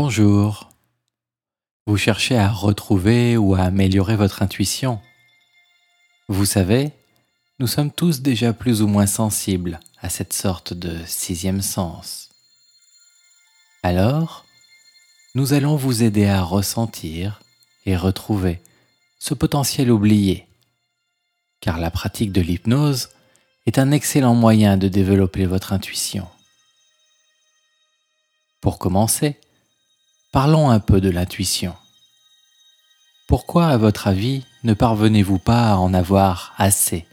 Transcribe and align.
Bonjour. 0.00 0.70
Vous 1.88 1.96
cherchez 1.96 2.38
à 2.38 2.48
retrouver 2.48 3.36
ou 3.36 3.56
à 3.56 3.62
améliorer 3.62 4.14
votre 4.14 4.42
intuition. 4.42 5.00
Vous 6.28 6.44
savez, 6.44 6.92
nous 7.58 7.66
sommes 7.66 7.90
tous 7.90 8.20
déjà 8.20 8.52
plus 8.52 8.80
ou 8.80 8.86
moins 8.86 9.08
sensibles 9.08 9.80
à 10.00 10.08
cette 10.08 10.32
sorte 10.32 10.72
de 10.72 10.96
sixième 11.04 11.62
sens. 11.62 12.30
Alors, 13.82 14.46
nous 15.34 15.52
allons 15.52 15.74
vous 15.74 16.04
aider 16.04 16.26
à 16.26 16.42
ressentir 16.42 17.40
et 17.84 17.96
retrouver 17.96 18.62
ce 19.18 19.34
potentiel 19.34 19.90
oublié, 19.90 20.46
car 21.58 21.76
la 21.76 21.90
pratique 21.90 22.30
de 22.30 22.40
l'hypnose 22.40 23.08
est 23.66 23.80
un 23.80 23.90
excellent 23.90 24.36
moyen 24.36 24.76
de 24.76 24.86
développer 24.86 25.44
votre 25.44 25.72
intuition. 25.72 26.28
Pour 28.60 28.78
commencer, 28.78 29.40
parlons 30.32 30.70
un 30.70 30.80
peu 30.80 31.00
de 31.00 31.10
l'intuition. 31.10 31.74
Pourquoi, 33.26 33.66
à 33.68 33.76
votre 33.76 34.06
avis, 34.06 34.44
ne 34.64 34.74
parvenez-vous 34.74 35.38
pas 35.38 35.72
à 35.72 35.76
en 35.76 35.92
avoir 35.92 36.54
assez 36.56 37.06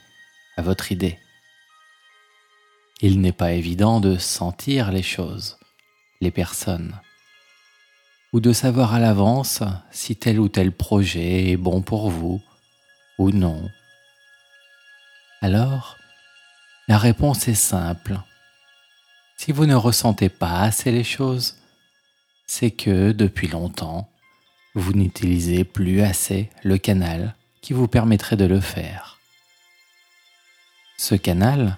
à 0.58 0.62
votre 0.62 0.91
idée? 0.91 1.20
Il 3.02 3.20
n'est 3.20 3.34
pas 3.34 3.52
évident 3.52 3.99
de 3.99 4.17
sentir 4.17 4.91
les 4.91 5.03
choses, 5.03 5.58
les 6.22 6.31
personnes, 6.31 6.99
ou 8.31 8.39
de 8.39 8.53
savoir 8.53 8.94
à 8.94 8.99
l'avance 8.99 9.61
si 9.91 10.16
tel 10.16 10.39
ou 10.39 10.47
tel 10.47 10.72
projet 10.72 11.52
est 11.52 11.58
bon 11.58 11.81
pour 11.81 12.09
vous 12.09 12.41
ou 13.17 13.31
non. 13.31 13.70
Alors, 15.41 15.97
la 16.88 16.97
réponse 16.97 17.47
est 17.47 17.55
simple 17.55 18.17
si 19.38 19.52
vous 19.52 19.66
ne 19.66 19.75
ressentez 19.75 20.30
pas 20.30 20.61
assez 20.61 20.91
les 20.91 21.03
choses, 21.03 21.55
c'est 22.48 22.72
que 22.72 23.12
depuis 23.12 23.48
longtemps, 23.48 24.09
vous 24.73 24.94
n'utilisez 24.94 25.63
plus 25.63 26.02
assez 26.02 26.50
le 26.64 26.78
canal 26.78 27.36
qui 27.61 27.73
vous 27.73 27.88
permettrait 27.88 28.38
de 28.38 28.45
le 28.45 28.59
faire. 28.59 29.19
Ce 30.97 31.16
canal, 31.16 31.78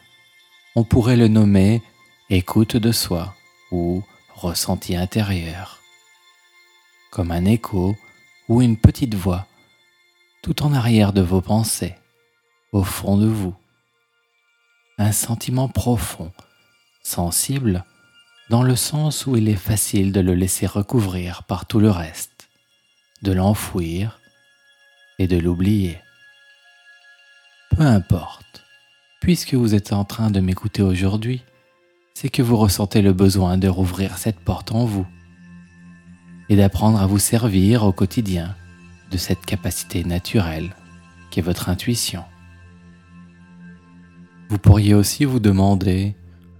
on 0.75 0.83
pourrait 0.83 1.17
le 1.17 1.27
nommer 1.27 1.81
écoute 2.29 2.75
de 2.75 2.91
soi 2.91 3.35
ou 3.71 4.03
ressenti 4.35 4.95
intérieur, 4.95 5.79
comme 7.11 7.31
un 7.31 7.45
écho 7.45 7.95
ou 8.49 8.61
une 8.61 8.77
petite 8.77 9.15
voix 9.15 9.47
tout 10.43 10.63
en 10.63 10.73
arrière 10.73 11.13
de 11.13 11.21
vos 11.21 11.41
pensées, 11.41 11.95
au 12.71 12.83
fond 12.83 13.17
de 13.17 13.27
vous. 13.27 13.55
Un 14.97 15.11
sentiment 15.11 15.67
profond 15.67 16.31
sensible 17.03 17.85
dans 18.49 18.63
le 18.63 18.75
sens 18.75 19.25
où 19.25 19.35
il 19.35 19.49
est 19.49 19.55
facile 19.55 20.11
de 20.11 20.21
le 20.21 20.33
laisser 20.33 20.67
recouvrir 20.67 21.43
par 21.43 21.65
tout 21.65 21.79
le 21.79 21.91
reste, 21.91 22.49
de 23.21 23.33
l'enfouir 23.33 24.19
et 25.19 25.27
de 25.27 25.37
l'oublier. 25.37 25.99
Peu 27.75 27.83
importe, 27.83 28.63
puisque 29.19 29.53
vous 29.53 29.75
êtes 29.75 29.91
en 29.91 30.05
train 30.05 30.31
de 30.31 30.39
m'écouter 30.39 30.81
aujourd'hui, 30.81 31.43
c'est 32.13 32.29
que 32.29 32.41
vous 32.41 32.57
ressentez 32.57 33.01
le 33.01 33.13
besoin 33.13 33.57
de 33.57 33.67
rouvrir 33.67 34.17
cette 34.17 34.39
porte 34.39 34.71
en 34.71 34.85
vous 34.85 35.05
et 36.49 36.55
d'apprendre 36.55 37.01
à 37.01 37.05
vous 37.05 37.19
servir 37.19 37.83
au 37.83 37.91
quotidien 37.91 38.55
de 39.11 39.17
cette 39.17 39.45
capacité 39.45 40.03
naturelle 40.03 40.75
qu'est 41.29 41.41
votre 41.41 41.69
intuition. 41.69 42.23
Vous 44.49 44.57
pourriez 44.57 44.93
aussi 44.93 45.25
vous 45.25 45.39
demander 45.39 46.15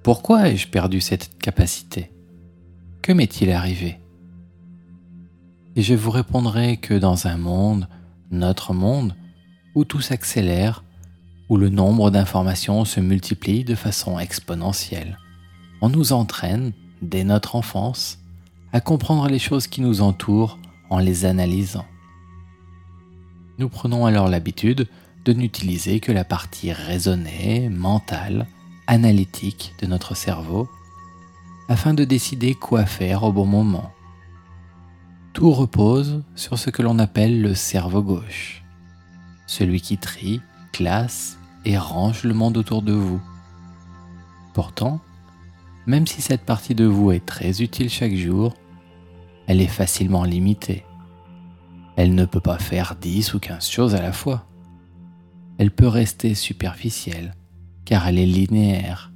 pourquoi 0.07 0.47
ai-je 0.47 0.69
perdu 0.69 1.01
cette 1.01 1.37
capacité? 1.37 2.13
Que 3.01 3.11
m'est-il 3.11 3.51
arrivé? 3.51 3.99
Et 5.75 5.81
je 5.81 5.95
vous 5.95 6.11
répondrai 6.11 6.77
que 6.77 6.93
dans 6.93 7.27
un 7.27 7.35
monde, 7.35 7.89
notre 8.31 8.73
monde, 8.73 9.17
où 9.75 9.83
tout 9.83 9.99
s'accélère, 9.99 10.85
où 11.49 11.57
le 11.57 11.67
nombre 11.67 12.09
d'informations 12.09 12.85
se 12.85 13.01
multiplie 13.01 13.65
de 13.65 13.75
façon 13.75 14.17
exponentielle, 14.17 15.17
on 15.81 15.89
nous 15.89 16.13
entraîne, 16.13 16.71
dès 17.01 17.25
notre 17.25 17.57
enfance, 17.57 18.19
à 18.71 18.79
comprendre 18.79 19.27
les 19.27 19.39
choses 19.39 19.67
qui 19.67 19.81
nous 19.81 19.99
entourent 19.99 20.57
en 20.89 20.99
les 20.99 21.25
analysant. 21.25 21.85
Nous 23.57 23.67
prenons 23.67 24.05
alors 24.05 24.29
l'habitude 24.29 24.87
de 25.25 25.33
n'utiliser 25.33 25.99
que 25.99 26.13
la 26.13 26.23
partie 26.23 26.71
raisonnée, 26.71 27.67
mentale, 27.67 28.47
analytique 28.87 29.75
de 29.79 29.85
notre 29.85 30.15
cerveau 30.15 30.69
afin 31.69 31.93
de 31.93 32.05
décider 32.05 32.55
quoi 32.55 32.85
faire 32.85 33.23
au 33.23 33.31
bon 33.31 33.45
moment. 33.45 33.91
Tout 35.33 35.51
repose 35.51 36.23
sur 36.35 36.57
ce 36.57 36.69
que 36.69 36.81
l'on 36.81 36.97
appelle 36.97 37.41
le 37.41 37.53
cerveau 37.53 38.01
gauche, 38.01 38.63
celui 39.45 39.81
qui 39.81 39.97
trie, 39.97 40.41
classe 40.71 41.37
et 41.65 41.77
range 41.77 42.23
le 42.23 42.33
monde 42.33 42.57
autour 42.57 42.81
de 42.81 42.93
vous. 42.93 43.21
Pourtant, 44.53 44.99
même 45.85 46.07
si 46.07 46.21
cette 46.21 46.45
partie 46.45 46.75
de 46.75 46.85
vous 46.85 47.11
est 47.11 47.25
très 47.25 47.61
utile 47.61 47.89
chaque 47.89 48.15
jour, 48.15 48.55
elle 49.45 49.61
est 49.61 49.67
facilement 49.67 50.23
limitée. 50.23 50.83
Elle 51.95 52.15
ne 52.15 52.25
peut 52.25 52.41
pas 52.41 52.59
faire 52.59 52.95
10 52.99 53.33
ou 53.33 53.39
15 53.39 53.69
choses 53.69 53.95
à 53.95 54.01
la 54.01 54.11
fois. 54.11 54.45
Elle 55.57 55.71
peut 55.71 55.87
rester 55.87 56.35
superficielle 56.35 57.36
car 57.87 58.05
elle 58.05 58.19
est 58.19 58.25
linéaire, 58.25 59.13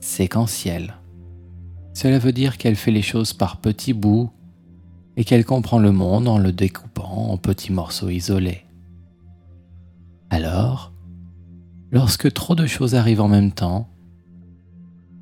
séquentielle. 0.00 0.94
Cela 1.92 2.18
veut 2.18 2.32
dire 2.32 2.56
qu'elle 2.56 2.74
fait 2.74 2.90
les 2.90 3.02
choses 3.02 3.34
par 3.34 3.58
petits 3.58 3.92
bouts 3.92 4.30
et 5.18 5.24
qu'elle 5.24 5.44
comprend 5.44 5.78
le 5.78 5.92
monde 5.92 6.26
en 6.26 6.38
le 6.38 6.50
découpant 6.50 7.28
en 7.30 7.36
petits 7.36 7.74
morceaux 7.74 8.08
isolés. 8.08 8.64
Alors, 10.30 10.94
lorsque 11.90 12.32
trop 12.32 12.54
de 12.54 12.66
choses 12.66 12.94
arrivent 12.94 13.20
en 13.20 13.28
même 13.28 13.52
temps, 13.52 13.86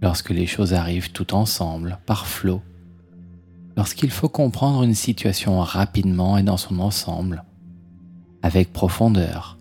lorsque 0.00 0.31
les 0.31 0.47
choses 0.47 0.72
arrivent 0.72 1.10
tout 1.10 1.34
ensemble, 1.34 1.99
par 2.06 2.28
flot, 2.28 2.62
lorsqu'il 3.77 4.12
faut 4.12 4.28
comprendre 4.28 4.84
une 4.84 4.94
situation 4.94 5.59
rapidement 5.59 6.38
et 6.38 6.44
dans 6.44 6.59
son 6.59 6.78
ensemble, 6.78 7.43
avec 8.43 8.72
profondeur, 8.72 9.59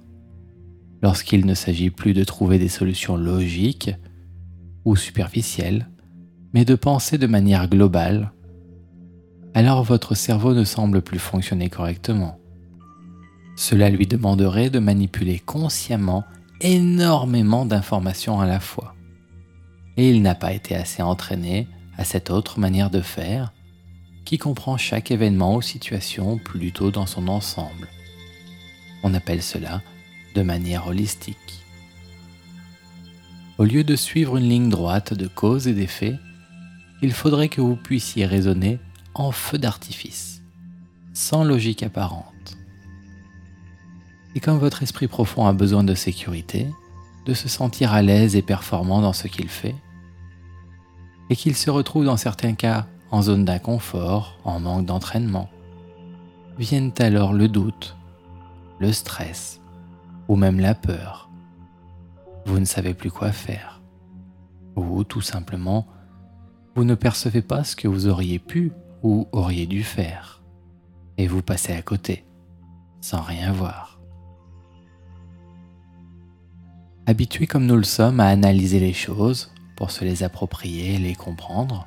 lorsqu'il 1.03 1.45
ne 1.45 1.53
s'agit 1.53 1.89
plus 1.89 2.13
de 2.13 2.23
trouver 2.23 2.57
des 2.57 2.69
solutions 2.69 3.17
logiques 3.17 3.91
ou 4.85 4.95
superficielles, 4.95 5.89
mais 6.53 6.63
de 6.63 6.75
penser 6.75 7.17
de 7.17 7.27
manière 7.27 7.67
globale, 7.67 8.31
alors 9.53 9.83
votre 9.83 10.15
cerveau 10.15 10.53
ne 10.53 10.63
semble 10.63 11.01
plus 11.01 11.19
fonctionner 11.19 11.69
correctement. 11.69 12.39
Cela 13.57 13.89
lui 13.89 14.07
demanderait 14.07 14.69
de 14.69 14.79
manipuler 14.79 15.39
consciemment 15.39 16.23
énormément 16.61 17.65
d'informations 17.65 18.39
à 18.39 18.47
la 18.47 18.61
fois. 18.61 18.95
Et 19.97 20.09
il 20.09 20.21
n'a 20.21 20.35
pas 20.35 20.53
été 20.53 20.73
assez 20.73 21.03
entraîné 21.03 21.67
à 21.97 22.05
cette 22.05 22.31
autre 22.31 22.59
manière 22.59 22.89
de 22.89 23.01
faire 23.01 23.51
qui 24.23 24.37
comprend 24.37 24.77
chaque 24.77 25.11
événement 25.11 25.55
ou 25.55 25.61
situation 25.61 26.37
plutôt 26.37 26.91
dans 26.91 27.05
son 27.05 27.27
ensemble. 27.27 27.89
On 29.03 29.13
appelle 29.13 29.43
cela 29.43 29.81
de 30.33 30.41
manière 30.41 30.87
holistique. 30.87 31.63
Au 33.57 33.65
lieu 33.65 33.83
de 33.83 33.95
suivre 33.95 34.37
une 34.37 34.49
ligne 34.49 34.69
droite 34.69 35.13
de 35.13 35.27
cause 35.27 35.67
et 35.67 35.73
d'effet, 35.73 36.17
il 37.01 37.11
faudrait 37.11 37.49
que 37.49 37.61
vous 37.61 37.75
puissiez 37.75 38.25
raisonner 38.25 38.79
en 39.13 39.31
feu 39.31 39.57
d'artifice, 39.57 40.41
sans 41.13 41.43
logique 41.43 41.83
apparente. 41.83 42.57
Et 44.35 44.39
comme 44.39 44.57
votre 44.57 44.81
esprit 44.81 45.07
profond 45.07 45.45
a 45.45 45.53
besoin 45.53 45.83
de 45.83 45.93
sécurité, 45.93 46.67
de 47.25 47.33
se 47.33 47.47
sentir 47.47 47.93
à 47.93 48.01
l'aise 48.01 48.35
et 48.35 48.41
performant 48.41 49.01
dans 49.01 49.13
ce 49.13 49.27
qu'il 49.27 49.49
fait, 49.49 49.75
et 51.29 51.35
qu'il 51.35 51.55
se 51.55 51.69
retrouve 51.69 52.05
dans 52.05 52.17
certains 52.17 52.53
cas 52.53 52.87
en 53.11 53.21
zone 53.21 53.45
d'inconfort, 53.45 54.39
en 54.43 54.59
manque 54.59 54.85
d'entraînement, 54.87 55.49
viennent 56.57 56.93
alors 56.99 57.33
le 57.33 57.47
doute, 57.47 57.95
le 58.79 58.91
stress, 58.91 59.61
ou 60.27 60.35
même 60.35 60.59
la 60.59 60.75
peur. 60.75 61.29
Vous 62.45 62.59
ne 62.59 62.65
savez 62.65 62.93
plus 62.93 63.11
quoi 63.11 63.31
faire. 63.31 63.81
Ou 64.75 65.03
tout 65.03 65.21
simplement, 65.21 65.87
vous 66.75 66.83
ne 66.83 66.95
percevez 66.95 67.41
pas 67.41 67.63
ce 67.63 67.75
que 67.75 67.87
vous 67.87 68.07
auriez 68.07 68.39
pu 68.39 68.71
ou 69.03 69.27
auriez 69.31 69.65
dû 69.65 69.83
faire. 69.83 70.43
Et 71.17 71.27
vous 71.27 71.41
passez 71.41 71.73
à 71.73 71.81
côté, 71.81 72.25
sans 73.01 73.21
rien 73.21 73.51
voir. 73.51 73.99
Habitués 77.05 77.47
comme 77.47 77.65
nous 77.65 77.75
le 77.75 77.83
sommes 77.83 78.19
à 78.19 78.27
analyser 78.27 78.79
les 78.79 78.93
choses 78.93 79.51
pour 79.75 79.91
se 79.91 80.05
les 80.05 80.23
approprier 80.23 80.95
et 80.95 80.99
les 80.99 81.15
comprendre, 81.15 81.85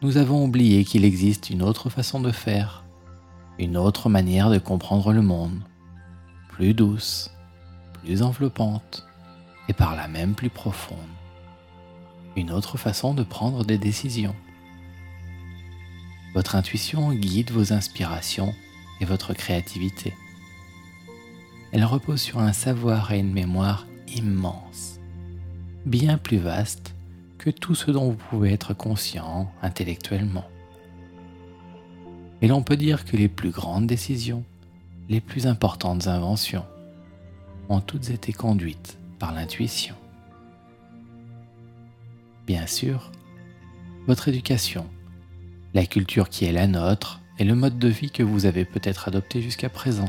nous 0.00 0.16
avons 0.16 0.44
oublié 0.44 0.84
qu'il 0.84 1.04
existe 1.04 1.50
une 1.50 1.62
autre 1.62 1.90
façon 1.90 2.20
de 2.20 2.30
faire, 2.30 2.84
une 3.58 3.76
autre 3.76 4.08
manière 4.08 4.50
de 4.50 4.58
comprendre 4.58 5.12
le 5.12 5.22
monde, 5.22 5.60
plus 6.52 6.74
douce, 6.74 7.30
plus 8.04 8.22
enveloppante 8.22 9.06
et 9.68 9.72
par 9.72 9.96
là 9.96 10.06
même 10.06 10.34
plus 10.34 10.50
profonde. 10.50 10.98
Une 12.36 12.50
autre 12.50 12.76
façon 12.76 13.14
de 13.14 13.22
prendre 13.22 13.64
des 13.64 13.78
décisions. 13.78 14.36
Votre 16.34 16.54
intuition 16.54 17.12
guide 17.12 17.50
vos 17.50 17.72
inspirations 17.72 18.54
et 19.00 19.04
votre 19.04 19.34
créativité. 19.34 20.14
Elle 21.72 21.84
repose 21.84 22.20
sur 22.20 22.38
un 22.38 22.52
savoir 22.52 23.12
et 23.12 23.18
une 23.18 23.32
mémoire 23.32 23.86
immenses, 24.14 25.00
bien 25.86 26.18
plus 26.18 26.38
vastes 26.38 26.94
que 27.38 27.50
tout 27.50 27.74
ce 27.74 27.90
dont 27.90 28.10
vous 28.10 28.18
pouvez 28.30 28.52
être 28.52 28.74
conscient 28.74 29.50
intellectuellement. 29.62 30.44
Et 32.42 32.48
l'on 32.48 32.62
peut 32.62 32.76
dire 32.76 33.04
que 33.04 33.16
les 33.16 33.28
plus 33.28 33.50
grandes 33.50 33.86
décisions, 33.86 34.44
les 35.08 35.20
plus 35.20 35.46
importantes 35.46 36.06
inventions, 36.06 36.64
ont 37.68 37.80
toutes 37.80 38.10
été 38.10 38.32
conduites 38.32 38.98
par 39.18 39.32
l'intuition. 39.32 39.94
Bien 42.46 42.66
sûr, 42.66 43.12
votre 44.06 44.28
éducation, 44.28 44.86
la 45.74 45.86
culture 45.86 46.28
qui 46.28 46.44
est 46.44 46.52
la 46.52 46.66
nôtre 46.66 47.20
et 47.38 47.44
le 47.44 47.54
mode 47.54 47.78
de 47.78 47.88
vie 47.88 48.10
que 48.10 48.22
vous 48.22 48.46
avez 48.46 48.64
peut-être 48.64 49.08
adopté 49.08 49.40
jusqu'à 49.40 49.68
présent 49.68 50.08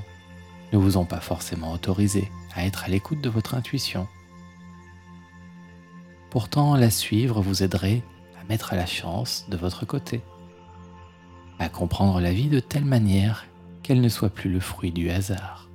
ne 0.72 0.78
vous 0.78 0.98
ont 0.98 1.06
pas 1.06 1.20
forcément 1.20 1.72
autorisé 1.72 2.30
à 2.56 2.66
être 2.66 2.86
à 2.86 2.88
l'écoute 2.88 3.22
de 3.22 3.30
votre 3.30 3.56
intuition. 3.56 4.08
Pourtant, 6.32 6.76
la 6.76 6.90
suivre 6.90 7.42
vous 7.42 7.62
aiderait 7.62 8.02
à 8.42 8.44
mettre 8.46 8.74
la 8.76 8.88
chance 8.88 9.46
de 9.50 9.58
votre 9.58 9.86
côté, 9.86 10.22
à 11.60 11.70
comprendre 11.70 12.20
la 12.20 12.34
vie 12.34 12.50
de 12.50 12.60
telle 12.60 12.86
manière 12.86 13.46
qu'elle 13.84 14.02
ne 14.02 14.10
soit 14.10 14.30
plus 14.30 14.50
le 14.50 14.60
fruit 14.60 14.92
du 14.92 15.10
hasard. 15.10 15.70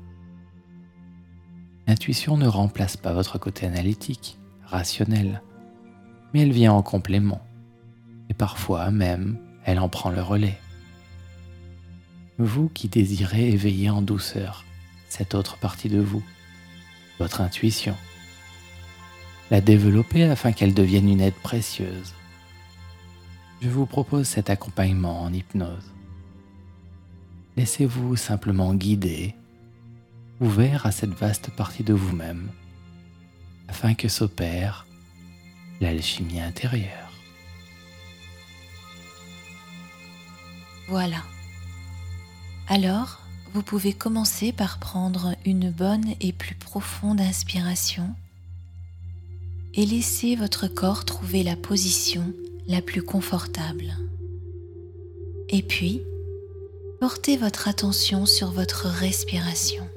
L'intuition 1.87 2.37
ne 2.37 2.47
remplace 2.47 2.97
pas 2.97 3.13
votre 3.13 3.39
côté 3.39 3.67
analytique, 3.67 4.39
rationnel, 4.65 5.43
mais 6.33 6.43
elle 6.43 6.53
vient 6.53 6.73
en 6.73 6.83
complément, 6.83 7.43
et 8.29 8.35
parfois 8.35 8.91
même 8.91 9.39
elle 9.65 9.79
en 9.79 9.89
prend 9.89 10.11
le 10.11 10.23
relais. 10.23 10.59
Vous 12.39 12.69
qui 12.69 12.89
désirez 12.89 13.49
éveiller 13.49 13.91
en 13.91 14.03
douceur 14.03 14.65
cette 15.09 15.35
autre 15.35 15.57
partie 15.57 15.89
de 15.89 16.01
vous, 16.01 16.23
votre 17.19 17.41
intuition, 17.41 17.97
la 19.51 19.61
développer 19.61 20.25
afin 20.25 20.53
qu'elle 20.53 20.75
devienne 20.75 21.09
une 21.09 21.21
aide 21.21 21.35
précieuse. 21.35 22.15
Je 23.61 23.69
vous 23.69 23.87
propose 23.87 24.29
cet 24.29 24.51
accompagnement 24.51 25.23
en 25.23 25.33
hypnose. 25.33 25.95
Laissez-vous 27.59 28.15
simplement 28.15 28.73
guider, 28.73 29.35
ouvert 30.41 30.87
à 30.87 30.93
cette 30.93 31.11
vaste 31.11 31.51
partie 31.51 31.83
de 31.83 31.93
vous-même, 31.93 32.51
afin 33.67 33.95
que 33.95 34.07
s'opère 34.07 34.87
l'alchimie 35.81 36.41
intérieure. 36.41 37.11
Voilà. 40.87 41.25
Alors, 42.69 43.19
vous 43.55 43.65
pouvez 43.65 43.93
commencer 43.93 44.53
par 44.53 44.79
prendre 44.79 45.35
une 45.45 45.73
bonne 45.73 46.15
et 46.21 46.33
plus 46.33 46.55
profonde 46.55 47.21
inspiration 47.21 48.15
et 49.75 49.85
laisser 49.85 50.37
votre 50.37 50.69
corps 50.69 51.05
trouver 51.05 51.43
la 51.43 51.57
position 51.57 52.33
la 52.69 52.83
plus 52.83 53.03
confortable. 53.03 53.97
Et 55.49 55.63
puis, 55.63 56.03
portez 57.01 57.37
votre 57.37 57.69
attention 57.69 58.27
sur 58.27 58.51
votre 58.51 58.87
respiration. 58.87 59.89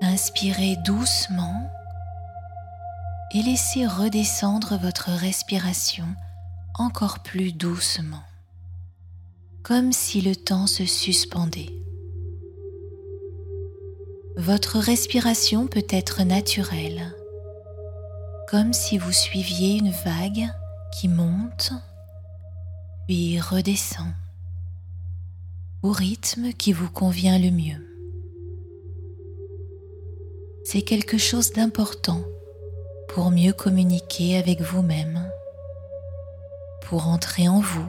Inspirez 0.00 0.76
doucement 0.84 1.70
et 3.32 3.42
laissez 3.42 3.86
redescendre 3.86 4.78
votre 4.78 5.10
respiration 5.10 6.06
encore 6.78 7.20
plus 7.20 7.52
doucement 7.52 8.22
comme 9.62 9.92
si 9.92 10.20
le 10.20 10.36
temps 10.36 10.68
se 10.68 10.86
suspendait. 10.86 11.74
Votre 14.36 14.78
respiration 14.78 15.66
peut 15.66 15.86
être 15.90 16.22
naturelle, 16.22 17.12
comme 18.48 18.72
si 18.72 18.96
vous 18.96 19.10
suiviez 19.10 19.78
une 19.78 19.90
vague 19.90 20.48
qui 20.92 21.08
monte 21.08 21.72
puis 23.06 23.40
redescend 23.40 24.12
au 25.82 25.90
rythme 25.90 26.52
qui 26.52 26.72
vous 26.72 26.90
convient 26.90 27.38
le 27.38 27.50
mieux. 27.50 27.86
C'est 30.64 30.82
quelque 30.82 31.18
chose 31.18 31.52
d'important 31.52 32.22
pour 33.08 33.30
mieux 33.30 33.52
communiquer 33.52 34.36
avec 34.36 34.60
vous-même, 34.60 35.30
pour 36.82 37.06
entrer 37.08 37.48
en 37.48 37.60
vous 37.60 37.88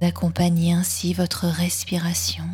d'accompagner 0.00 0.72
ainsi 0.72 1.14
votre 1.14 1.46
respiration 1.46 2.44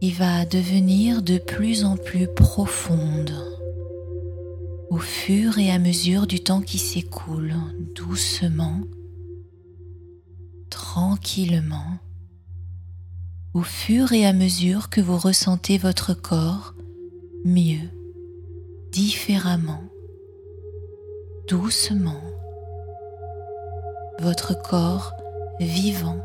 qui 0.00 0.12
va 0.12 0.44
devenir 0.44 1.22
de 1.22 1.38
plus 1.38 1.84
en 1.84 1.96
plus 1.96 2.28
profonde 2.28 3.32
au 4.90 4.98
fur 4.98 5.58
et 5.58 5.70
à 5.70 5.78
mesure 5.78 6.26
du 6.26 6.40
temps 6.40 6.60
qui 6.60 6.78
s'écoule 6.78 7.54
doucement, 7.94 8.80
tranquillement, 10.70 11.98
au 13.56 13.62
fur 13.62 14.12
et 14.12 14.26
à 14.26 14.34
mesure 14.34 14.90
que 14.90 15.00
vous 15.00 15.16
ressentez 15.16 15.78
votre 15.78 16.12
corps 16.12 16.74
mieux, 17.42 17.88
différemment, 18.92 19.82
doucement, 21.48 22.20
votre 24.20 24.60
corps 24.60 25.14
vivant 25.58 26.20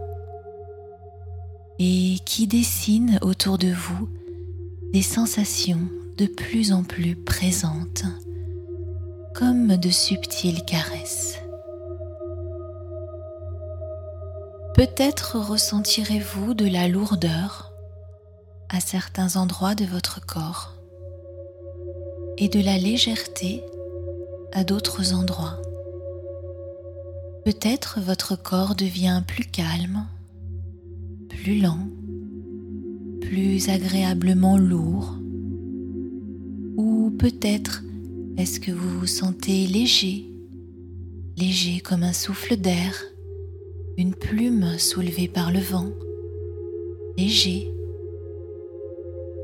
et 1.79 2.17
qui 2.25 2.47
dessine 2.47 3.17
autour 3.21 3.57
de 3.57 3.69
vous 3.69 4.09
des 4.91 5.01
sensations 5.01 5.87
de 6.17 6.25
plus 6.25 6.73
en 6.73 6.83
plus 6.83 7.15
présentes, 7.15 8.03
comme 9.33 9.77
de 9.77 9.89
subtiles 9.89 10.65
caresses. 10.65 11.40
Peut-être 14.81 15.37
ressentirez-vous 15.37 16.55
de 16.55 16.65
la 16.65 16.87
lourdeur 16.87 17.71
à 18.67 18.79
certains 18.79 19.35
endroits 19.35 19.75
de 19.75 19.85
votre 19.85 20.25
corps 20.25 20.73
et 22.39 22.49
de 22.49 22.59
la 22.59 22.79
légèreté 22.79 23.61
à 24.53 24.63
d'autres 24.63 25.13
endroits. 25.13 25.61
Peut-être 27.45 27.99
votre 28.01 28.35
corps 28.35 28.73
devient 28.73 29.21
plus 29.27 29.45
calme, 29.45 30.07
plus 31.29 31.59
lent, 31.59 31.87
plus 33.21 33.69
agréablement 33.69 34.57
lourd. 34.57 35.13
Ou 36.77 37.11
peut-être 37.19 37.83
est-ce 38.35 38.59
que 38.59 38.71
vous 38.71 39.01
vous 39.01 39.05
sentez 39.05 39.67
léger, 39.67 40.27
léger 41.37 41.81
comme 41.81 42.01
un 42.01 42.13
souffle 42.13 42.57
d'air, 42.57 42.95
une 43.97 44.15
plume 44.15 44.77
soulevée 44.77 45.27
par 45.27 45.51
le 45.51 45.59
vent, 45.59 45.89
léger. 47.17 47.71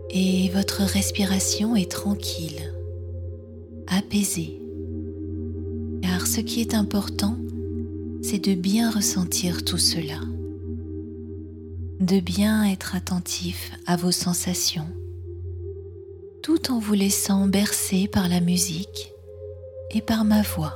Et 0.10 0.50
votre 0.50 0.84
respiration 0.84 1.76
est 1.76 1.92
tranquille, 1.92 2.74
apaisée. 3.88 4.62
Car 6.02 6.26
ce 6.26 6.40
qui 6.40 6.62
est 6.62 6.74
important, 6.74 7.38
c'est 8.22 8.40
de 8.40 8.54
bien 8.54 8.90
ressentir 8.90 9.66
tout 9.66 9.78
cela, 9.78 10.20
de 12.00 12.20
bien 12.20 12.64
être 12.66 12.96
attentif 12.96 13.72
à 13.86 13.96
vos 13.96 14.12
sensations, 14.12 14.88
tout 16.42 16.72
en 16.72 16.80
vous 16.80 16.94
laissant 16.94 17.48
bercer 17.48 18.08
par 18.08 18.30
la 18.30 18.40
musique 18.40 19.14
et 19.92 20.02
par 20.02 20.24
ma 20.24 20.42
voix 20.42 20.74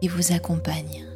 qui 0.00 0.08
vous 0.08 0.32
accompagne. 0.32 1.15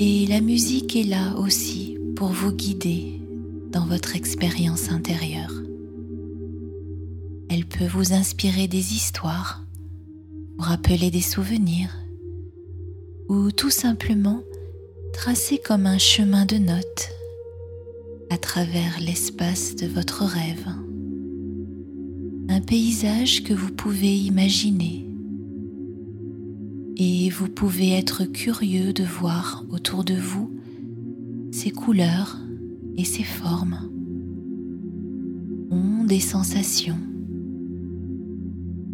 Et 0.00 0.26
la 0.26 0.40
musique 0.40 0.94
est 0.94 1.02
là 1.02 1.34
aussi 1.38 1.98
pour 2.14 2.28
vous 2.28 2.52
guider 2.52 3.20
dans 3.72 3.84
votre 3.84 4.14
expérience 4.14 4.92
intérieure. 4.92 5.52
Elle 7.50 7.66
peut 7.66 7.88
vous 7.88 8.12
inspirer 8.12 8.68
des 8.68 8.94
histoires, 8.94 9.64
vous 10.56 10.64
rappeler 10.64 11.10
des 11.10 11.20
souvenirs, 11.20 11.90
ou 13.28 13.50
tout 13.50 13.70
simplement 13.70 14.40
tracer 15.12 15.58
comme 15.58 15.86
un 15.86 15.98
chemin 15.98 16.46
de 16.46 16.58
notes 16.58 17.10
à 18.30 18.38
travers 18.38 19.00
l'espace 19.00 19.74
de 19.74 19.88
votre 19.88 20.22
rêve. 20.24 20.68
Un 22.48 22.60
paysage 22.60 23.42
que 23.42 23.52
vous 23.52 23.72
pouvez 23.72 24.16
imaginer 24.16 25.07
et 26.98 27.30
vous 27.30 27.48
pouvez 27.48 27.92
être 27.92 28.24
curieux 28.24 28.92
de 28.92 29.04
voir 29.04 29.64
autour 29.70 30.04
de 30.04 30.14
vous 30.14 30.50
ces 31.52 31.70
couleurs 31.70 32.38
et 32.96 33.04
ces 33.04 33.22
formes, 33.22 33.78
ont 35.70 36.04
des 36.04 36.20
sensations 36.20 36.98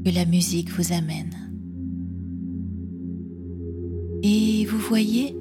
que 0.04 0.10
la 0.10 0.26
musique 0.26 0.70
vous 0.70 0.92
amène. 0.92 1.34
Et 4.22 4.66
vous 4.66 4.78
voyez, 4.78 5.34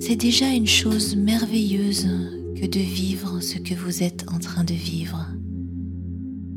c'est 0.00 0.16
déjà 0.16 0.48
une 0.48 0.66
chose 0.66 1.16
merveilleuse 1.16 2.08
que 2.56 2.66
de 2.66 2.80
vivre 2.80 3.40
ce 3.40 3.58
que 3.58 3.74
vous 3.74 4.02
êtes 4.02 4.26
en 4.32 4.38
train 4.38 4.64
de 4.64 4.74
vivre, 4.74 5.26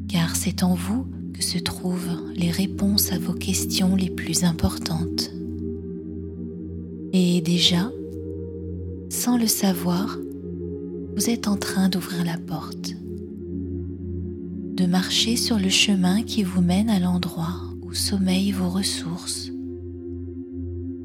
car 0.10 0.36
c'est 0.36 0.64
en 0.64 0.76
vous 0.76 1.08
que 1.34 1.44
se 1.44 1.58
trouvent 1.58 2.22
les 2.36 2.52
réponses 2.52 3.12
à 3.12 3.20
vos 3.20 3.34
questions 3.34 3.96
les 3.96 4.10
plus 4.10 4.44
importantes. 4.44 5.35
Et 7.18 7.40
déjà, 7.40 7.90
sans 9.10 9.38
le 9.38 9.48
savoir, 9.48 10.20
vous 11.16 11.30
êtes 11.30 11.48
en 11.48 11.56
train 11.56 11.88
d'ouvrir 11.88 12.26
la 12.26 12.38
porte, 12.38 12.94
de 14.76 14.86
marcher 14.86 15.38
sur 15.38 15.58
le 15.58 15.70
chemin 15.70 16.24
qui 16.24 16.44
vous 16.44 16.60
mène 16.60 16.90
à 16.90 17.00
l'endroit 17.00 17.62
où 17.84 17.94
sommeillent 17.94 18.52
vos 18.52 18.68
ressources, 18.68 19.50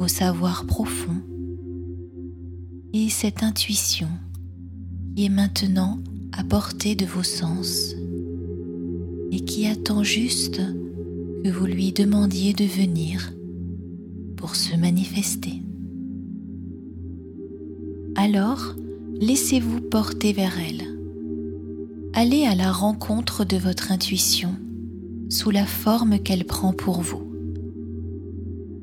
vos 0.00 0.08
savoirs 0.08 0.66
profonds 0.66 1.22
et 2.92 3.08
cette 3.08 3.44
intuition 3.44 4.08
qui 5.14 5.26
est 5.26 5.28
maintenant 5.28 6.00
à 6.32 6.42
portée 6.42 6.96
de 6.96 7.06
vos 7.06 7.22
sens 7.22 7.94
et 9.30 9.44
qui 9.44 9.64
attend 9.64 10.02
juste 10.02 10.60
que 11.44 11.50
vous 11.50 11.66
lui 11.66 11.92
demandiez 11.92 12.52
de 12.52 12.64
venir 12.64 13.32
pour 14.36 14.56
se 14.56 14.74
manifester. 14.74 15.62
Alors, 18.22 18.74
laissez-vous 19.18 19.80
porter 19.80 20.34
vers 20.34 20.52
elle. 20.60 20.86
Allez 22.12 22.44
à 22.44 22.54
la 22.54 22.70
rencontre 22.70 23.46
de 23.46 23.56
votre 23.56 23.92
intuition 23.92 24.56
sous 25.30 25.50
la 25.50 25.64
forme 25.64 26.18
qu'elle 26.18 26.44
prend 26.44 26.74
pour 26.74 27.00
vous. 27.00 27.22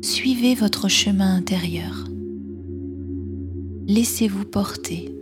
Suivez 0.01 0.55
votre 0.55 0.87
chemin 0.87 1.35
intérieur. 1.35 2.05
Laissez-vous 3.85 4.45
porter 4.45 5.13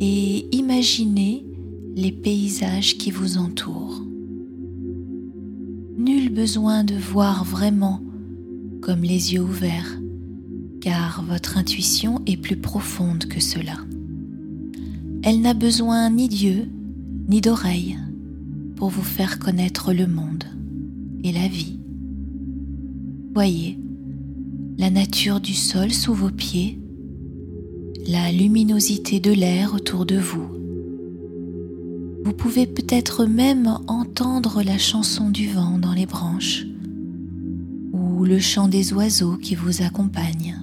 et 0.00 0.56
imaginez 0.56 1.44
les 1.94 2.10
paysages 2.10 2.96
qui 2.96 3.10
vous 3.10 3.36
entourent. 3.36 4.00
Nul 5.98 6.30
besoin 6.30 6.84
de 6.84 6.94
voir 6.94 7.44
vraiment 7.44 8.00
comme 8.80 9.02
les 9.02 9.34
yeux 9.34 9.42
ouverts 9.42 10.01
car 10.82 11.24
votre 11.26 11.56
intuition 11.56 12.20
est 12.26 12.36
plus 12.36 12.56
profonde 12.56 13.26
que 13.26 13.40
cela. 13.40 13.76
Elle 15.22 15.40
n'a 15.40 15.54
besoin 15.54 16.10
ni 16.10 16.28
d'yeux 16.28 16.68
ni 17.28 17.40
d'oreilles 17.40 17.96
pour 18.74 18.90
vous 18.90 19.04
faire 19.04 19.38
connaître 19.38 19.92
le 19.92 20.08
monde 20.08 20.44
et 21.22 21.30
la 21.30 21.46
vie. 21.46 21.78
Voyez 23.32 23.78
la 24.76 24.90
nature 24.90 25.40
du 25.40 25.54
sol 25.54 25.92
sous 25.92 26.14
vos 26.14 26.30
pieds, 26.30 26.80
la 28.08 28.32
luminosité 28.32 29.20
de 29.20 29.30
l'air 29.30 29.74
autour 29.74 30.04
de 30.04 30.18
vous. 30.18 30.48
Vous 32.24 32.32
pouvez 32.32 32.66
peut-être 32.66 33.24
même 33.24 33.78
entendre 33.86 34.62
la 34.64 34.78
chanson 34.78 35.30
du 35.30 35.48
vent 35.48 35.78
dans 35.78 35.92
les 35.92 36.06
branches 36.06 36.66
ou 37.92 38.24
le 38.24 38.40
chant 38.40 38.66
des 38.66 38.92
oiseaux 38.92 39.36
qui 39.36 39.54
vous 39.54 39.82
accompagnent. 39.82 40.61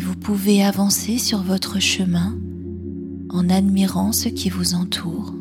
Et 0.00 0.02
vous 0.02 0.16
pouvez 0.16 0.64
avancer 0.64 1.18
sur 1.18 1.42
votre 1.42 1.78
chemin 1.78 2.34
en 3.28 3.50
admirant 3.50 4.12
ce 4.12 4.30
qui 4.30 4.48
vous 4.48 4.72
entoure, 4.72 5.34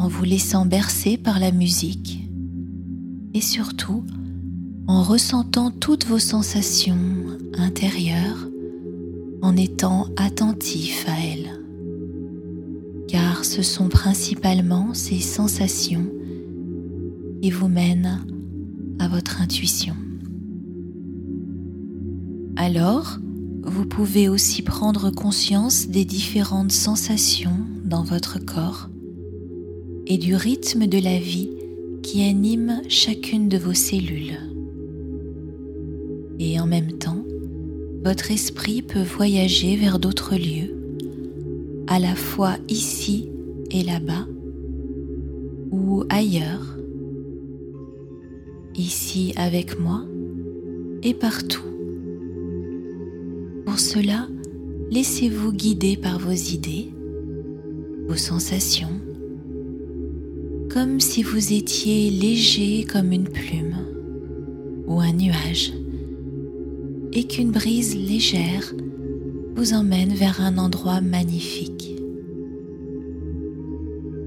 en 0.00 0.08
vous 0.08 0.24
laissant 0.24 0.66
bercer 0.66 1.16
par 1.16 1.38
la 1.38 1.52
musique 1.52 2.28
et 3.32 3.40
surtout 3.40 4.02
en 4.88 5.04
ressentant 5.04 5.70
toutes 5.70 6.06
vos 6.06 6.18
sensations 6.18 6.98
intérieures 7.54 8.48
en 9.42 9.56
étant 9.56 10.08
attentif 10.16 11.06
à 11.06 11.12
elles. 11.24 11.60
Car 13.06 13.44
ce 13.44 13.62
sont 13.62 13.88
principalement 13.88 14.92
ces 14.92 15.20
sensations 15.20 16.06
qui 17.40 17.52
vous 17.52 17.68
mènent 17.68 18.24
à 18.98 19.06
votre 19.06 19.40
intuition. 19.40 19.94
Alors, 22.56 23.18
vous 23.62 23.86
pouvez 23.86 24.28
aussi 24.28 24.62
prendre 24.62 25.10
conscience 25.10 25.88
des 25.88 26.04
différentes 26.04 26.72
sensations 26.72 27.58
dans 27.84 28.02
votre 28.02 28.38
corps 28.38 28.88
et 30.06 30.18
du 30.18 30.34
rythme 30.34 30.86
de 30.86 30.98
la 30.98 31.18
vie 31.18 31.50
qui 32.02 32.22
anime 32.22 32.82
chacune 32.88 33.48
de 33.48 33.58
vos 33.58 33.74
cellules. 33.74 34.38
Et 36.38 36.58
en 36.58 36.66
même 36.66 36.92
temps, 36.92 37.24
votre 38.02 38.30
esprit 38.30 38.82
peut 38.82 39.02
voyager 39.02 39.76
vers 39.76 39.98
d'autres 39.98 40.36
lieux, 40.36 40.74
à 41.86 41.98
la 41.98 42.14
fois 42.14 42.56
ici 42.68 43.28
et 43.70 43.82
là-bas, 43.82 44.26
ou 45.70 46.04
ailleurs, 46.08 46.76
ici 48.74 49.34
avec 49.36 49.78
moi 49.78 50.02
et 51.02 51.14
partout. 51.14 51.62
Pour 53.64 53.78
cela, 53.78 54.26
laissez-vous 54.90 55.52
guider 55.52 55.96
par 55.96 56.18
vos 56.18 56.30
idées, 56.30 56.88
vos 58.08 58.16
sensations, 58.16 59.00
comme 60.70 61.00
si 61.00 61.22
vous 61.22 61.52
étiez 61.52 62.10
léger 62.10 62.84
comme 62.84 63.12
une 63.12 63.28
plume 63.28 63.76
ou 64.86 65.00
un 65.00 65.12
nuage, 65.12 65.72
et 67.12 67.24
qu'une 67.24 67.50
brise 67.50 67.96
légère 67.96 68.74
vous 69.56 69.74
emmène 69.74 70.14
vers 70.14 70.40
un 70.40 70.58
endroit 70.58 71.00
magnifique. 71.00 71.96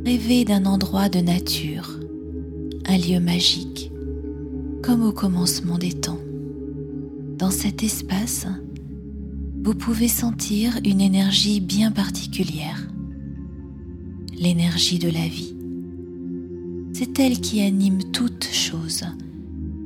Rêvez 0.06 0.46
d'un 0.46 0.66
endroit 0.66 1.10
de 1.10 1.20
nature, 1.20 2.00
un 2.86 2.98
lieu 2.98 3.20
magique, 3.20 3.92
comme 4.82 5.04
au 5.04 5.14
commencement 5.14 5.78
des 5.78 5.94
temps. 5.94 6.20
Dans 7.38 7.52
cet 7.52 7.84
espace, 7.84 8.46
vous 9.64 9.76
pouvez 9.76 10.10
sentir 10.10 10.78
une 10.84 11.00
énergie 11.00 11.62
bien 11.62 11.94
particulière, 11.94 12.86
l'énergie 14.38 15.00
de 15.00 15.10
la 15.10 15.26
vie. 15.26 15.56
C'est 16.92 17.18
elle 17.18 17.40
qui 17.40 17.62
anime 17.62 18.12
toute 18.12 18.44
chose 18.44 19.06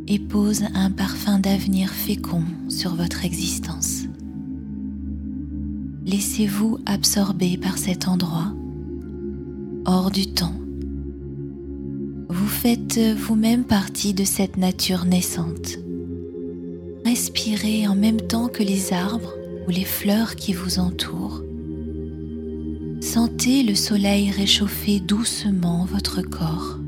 et 0.07 0.17
pose 0.17 0.63
un 0.73 0.89
parfum 0.89 1.37
d'avenir 1.37 1.91
fécond 1.91 2.43
sur 2.69 2.95
votre 2.95 3.23
existence. 3.23 4.05
Laissez-vous 6.07 6.79
absorber 6.87 7.57
par 7.57 7.77
cet 7.77 8.07
endroit, 8.07 8.55
hors 9.85 10.09
du 10.09 10.25
temps. 10.25 10.55
Vous 12.29 12.47
faites 12.47 12.99
vous-même 13.15 13.63
partie 13.63 14.15
de 14.15 14.23
cette 14.23 14.57
nature 14.57 15.05
naissante. 15.05 15.77
Respirez 17.05 17.87
en 17.87 17.95
même 17.95 18.21
temps 18.21 18.47
que 18.47 18.63
les 18.63 18.91
arbres 18.91 19.36
ou 19.67 19.71
les 19.71 19.83
fleurs 19.83 20.35
qui 20.35 20.53
vous 20.53 20.79
entourent. 20.79 21.43
Sentez 23.01 23.63
le 23.63 23.75
soleil 23.75 24.31
réchauffer 24.31 24.99
doucement 24.99 25.85
votre 25.85 26.21
corps. 26.21 26.79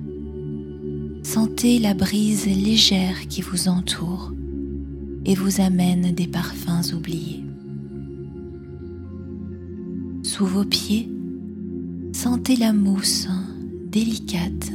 Sentez 1.24 1.79
la 1.79 1.93
brise 1.93 2.45
légère 2.45 3.27
qui 3.27 3.41
vous 3.41 3.67
entoure 3.67 4.33
et 5.25 5.36
vous 5.36 5.62
amène 5.62 6.13
des 6.13 6.27
parfums 6.27 6.93
oubliés. 6.93 7.43
Sous 10.24 10.45
vos 10.45 10.65
pieds, 10.65 11.09
sentez 12.13 12.55
la 12.55 12.74
mousse 12.74 13.27
délicate 13.86 14.71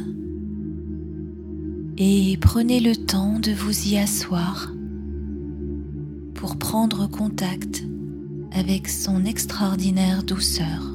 et 1.97 2.37
prenez 2.41 2.81
le 2.81 2.97
temps 2.97 3.39
de 3.39 3.53
vous 3.53 3.89
y 3.89 3.99
asseoir 3.99 4.73
pour 6.45 6.59
prendre 6.59 7.09
contact 7.09 7.85
avec 8.53 8.87
son 8.87 9.25
extraordinaire 9.25 10.23
douceur. 10.23 10.95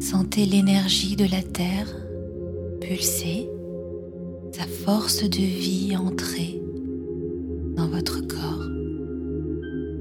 Sentez 0.00 0.44
l'énergie 0.44 1.16
de 1.16 1.24
la 1.24 1.42
terre 1.42 1.88
pulser, 2.82 3.48
sa 4.52 4.64
force 4.64 5.22
de 5.22 5.38
vie 5.38 5.96
entrer 5.96 6.60
dans 7.74 7.88
votre 7.88 8.20
corps, 8.20 8.68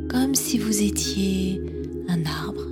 comme 0.09 0.35
si 0.35 0.57
vous 0.57 0.81
étiez 0.81 1.61
un 2.09 2.25
arbre, 2.25 2.67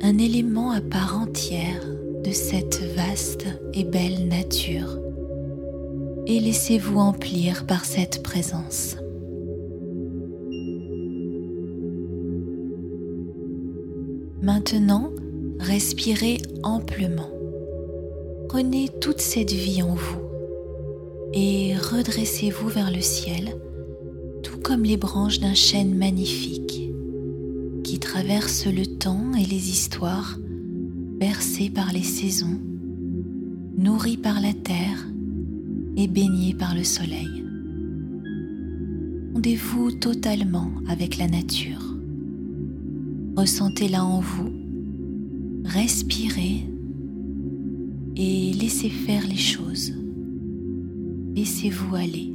un 0.00 0.16
élément 0.16 0.70
à 0.70 0.80
part 0.80 1.20
entière 1.20 1.84
de 2.24 2.30
cette 2.30 2.82
vaste 2.96 3.44
et 3.74 3.84
belle 3.84 4.26
nature, 4.26 4.98
et 6.26 6.40
laissez-vous 6.40 6.98
emplir 6.98 7.66
par 7.66 7.84
cette 7.84 8.22
présence. 8.22 8.96
Maintenant, 14.44 15.10
respirez 15.58 16.36
amplement. 16.62 17.30
Prenez 18.50 18.90
toute 19.00 19.22
cette 19.22 19.52
vie 19.52 19.82
en 19.82 19.94
vous 19.94 20.20
et 21.32 21.74
redressez-vous 21.74 22.68
vers 22.68 22.90
le 22.90 23.00
ciel, 23.00 23.56
tout 24.42 24.58
comme 24.58 24.82
les 24.82 24.98
branches 24.98 25.40
d'un 25.40 25.54
chêne 25.54 25.96
magnifique 25.96 26.90
qui 27.84 27.98
traverse 27.98 28.66
le 28.66 28.84
temps 28.84 29.32
et 29.32 29.46
les 29.46 29.70
histoires, 29.70 30.38
bercé 31.18 31.70
par 31.70 31.94
les 31.94 32.02
saisons, 32.02 32.60
nourri 33.78 34.18
par 34.18 34.42
la 34.42 34.52
terre 34.52 35.06
et 35.96 36.06
baigné 36.06 36.52
par 36.52 36.74
le 36.74 36.84
soleil. 36.84 37.46
Fondez-vous 39.32 39.92
totalement 39.92 40.70
avec 40.86 41.16
la 41.16 41.28
nature. 41.28 41.93
Ressentez-la 43.36 44.04
en 44.04 44.20
vous, 44.20 44.52
respirez 45.64 46.68
et 48.14 48.52
laissez 48.52 48.88
faire 48.88 49.26
les 49.26 49.36
choses. 49.36 49.92
Laissez-vous 51.34 51.96
aller. 51.96 52.32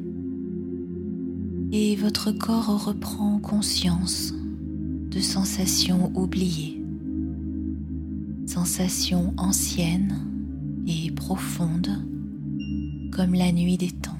Et 1.72 1.96
votre 1.96 2.32
corps 2.32 2.86
reprend 2.86 3.40
conscience 3.40 4.34
de 5.10 5.22
sensations 5.22 6.12
oubliées, 6.16 6.84
sensations 8.46 9.34
anciennes 9.38 10.18
et 10.86 11.12
profondes 11.12 12.04
comme 13.14 13.36
la 13.36 13.54
nuit 13.54 13.78
des 13.78 13.92
temps. 13.92 14.20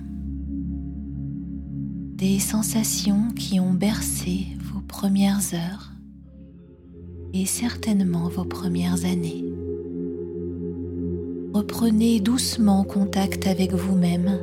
Des 2.16 2.40
sensations 2.40 3.32
qui 3.36 3.60
ont 3.60 3.74
bercé 3.74 4.48
vos 4.62 4.82
premières 4.82 5.54
heures 5.54 5.89
et 7.34 7.46
certainement 7.46 8.30
vos 8.30 8.46
premières 8.46 9.06
années. 9.06 9.46
Reprenez 11.54 12.20
doucement 12.20 12.84
contact 12.84 13.48
avec 13.48 13.74
vous-même 13.74 14.40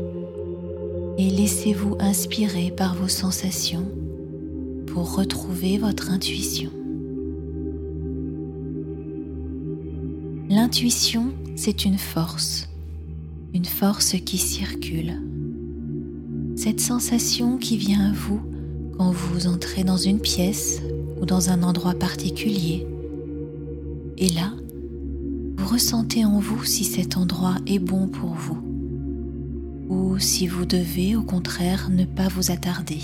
et 1.19 1.31
laissez-vous 1.31 1.97
inspirer 1.99 2.73
par 2.77 2.95
vos 2.95 3.09
sensations 3.09 3.89
pour 4.87 5.17
retrouver 5.17 5.79
votre 5.79 6.11
intuition. 6.11 6.71
L'intuition, 10.49 11.33
c'est 11.55 11.85
une 11.85 11.99
force, 11.99 12.69
une 13.53 13.65
force 13.65 14.17
qui 14.25 14.39
circule. 14.39 15.21
Cette 16.57 16.81
sensation 16.81 17.59
qui 17.59 17.77
vient 17.77 18.11
à 18.11 18.13
vous 18.13 18.41
quand 18.97 19.11
vous 19.11 19.47
entrez 19.47 19.85
dans 19.85 19.97
une 19.97 20.21
pièce 20.21 20.81
ou 21.21 21.27
dans 21.27 21.51
un 21.51 21.63
endroit 21.63 21.95
particulier. 21.95 22.87
Et 24.19 24.29
là, 24.29 24.53
vous 25.57 25.67
ressentez 25.67 26.25
en 26.25 26.39
vous 26.39 26.65
si 26.65 26.85
cet 26.85 27.17
endroit 27.17 27.57
est 27.67 27.79
bon 27.79 28.09
pour 28.09 28.31
vous 28.31 28.59
ou 29.89 30.19
si 30.19 30.47
vous 30.47 30.65
devez 30.65 31.17
au 31.17 31.23
contraire 31.23 31.91
ne 31.91 32.05
pas 32.05 32.29
vous 32.29 32.51
attarder. 32.51 33.01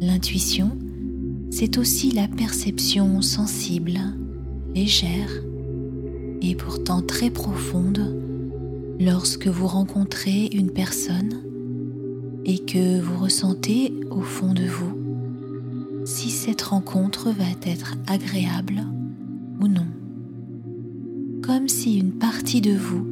L'intuition, 0.00 0.76
c'est 1.50 1.78
aussi 1.78 2.10
la 2.10 2.28
perception 2.28 3.22
sensible, 3.22 3.98
légère 4.74 5.30
et 6.42 6.54
pourtant 6.54 7.00
très 7.00 7.30
profonde 7.30 8.20
lorsque 9.00 9.46
vous 9.46 9.66
rencontrez 9.66 10.46
une 10.46 10.70
personne 10.70 11.42
et 12.44 12.58
que 12.58 13.00
vous 13.00 13.18
ressentez 13.18 13.92
au 14.10 14.20
fond 14.20 14.52
de 14.52 14.64
vous 14.64 15.03
si 16.04 16.30
cette 16.30 16.62
rencontre 16.62 17.30
va 17.30 17.44
être 17.66 17.96
agréable 18.06 18.84
ou 19.60 19.68
non. 19.68 19.86
Comme 21.42 21.68
si 21.68 21.98
une 21.98 22.12
partie 22.12 22.60
de 22.60 22.74
vous 22.74 23.06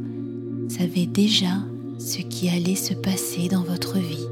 savait 0.69 1.07
déjà 1.07 1.65
ce 1.99 2.19
qui 2.19 2.49
allait 2.49 2.75
se 2.75 2.95
passer 2.95 3.49
dans 3.49 3.63
votre 3.63 3.99
vie 3.99 4.27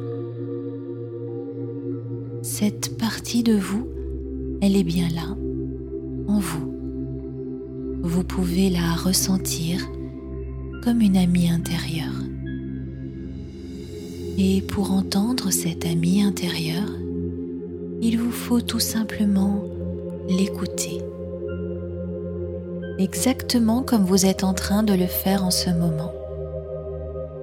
cette 2.42 2.96
partie 2.96 3.42
de 3.42 3.54
vous, 3.54 3.86
elle 4.62 4.76
est 4.76 4.84
bien 4.84 5.08
là, 5.08 5.36
en 6.26 6.38
vous. 6.38 6.74
Vous 8.02 8.24
pouvez 8.24 8.70
la 8.70 8.94
ressentir 8.94 9.86
comme 10.82 11.00
une 11.00 11.16
amie 11.16 11.50
intérieure. 11.50 12.24
Et 14.38 14.62
pour 14.62 14.92
entendre 14.92 15.50
cette 15.50 15.84
amie 15.84 16.22
intérieure, 16.22 16.90
il 18.00 18.18
vous 18.18 18.32
faut 18.32 18.60
tout 18.60 18.80
simplement 18.80 19.64
l'écouter. 20.28 21.02
Exactement 22.98 23.82
comme 23.82 24.04
vous 24.04 24.26
êtes 24.26 24.44
en 24.44 24.54
train 24.54 24.82
de 24.82 24.94
le 24.94 25.06
faire 25.06 25.44
en 25.44 25.50
ce 25.50 25.70
moment, 25.70 26.12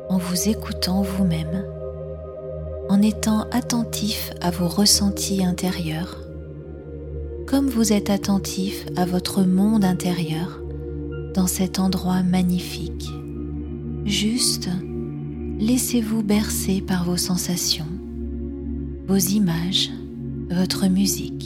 en 0.10 0.18
vous 0.18 0.50
écoutant 0.50 1.02
vous-même 1.02 1.64
en 2.90 3.02
étant 3.02 3.48
attentif 3.52 4.32
à 4.42 4.50
vos 4.50 4.68
ressentis 4.68 5.44
intérieurs, 5.44 6.22
comme 7.46 7.68
vous 7.68 7.92
êtes 7.92 8.10
attentif 8.10 8.86
à 8.96 9.06
votre 9.06 9.44
monde 9.44 9.84
intérieur 9.84 10.62
dans 11.34 11.48
cet 11.48 11.80
endroit 11.80 12.24
magnifique. 12.24 13.10
Juste, 14.06 14.70
laissez-vous 15.60 16.24
bercer 16.24 16.82
par 16.82 17.04
vos 17.04 17.18
sensations, 17.18 17.88
vos 19.08 19.18
images, 19.18 19.92
votre 20.50 20.88
musique. 20.88 21.46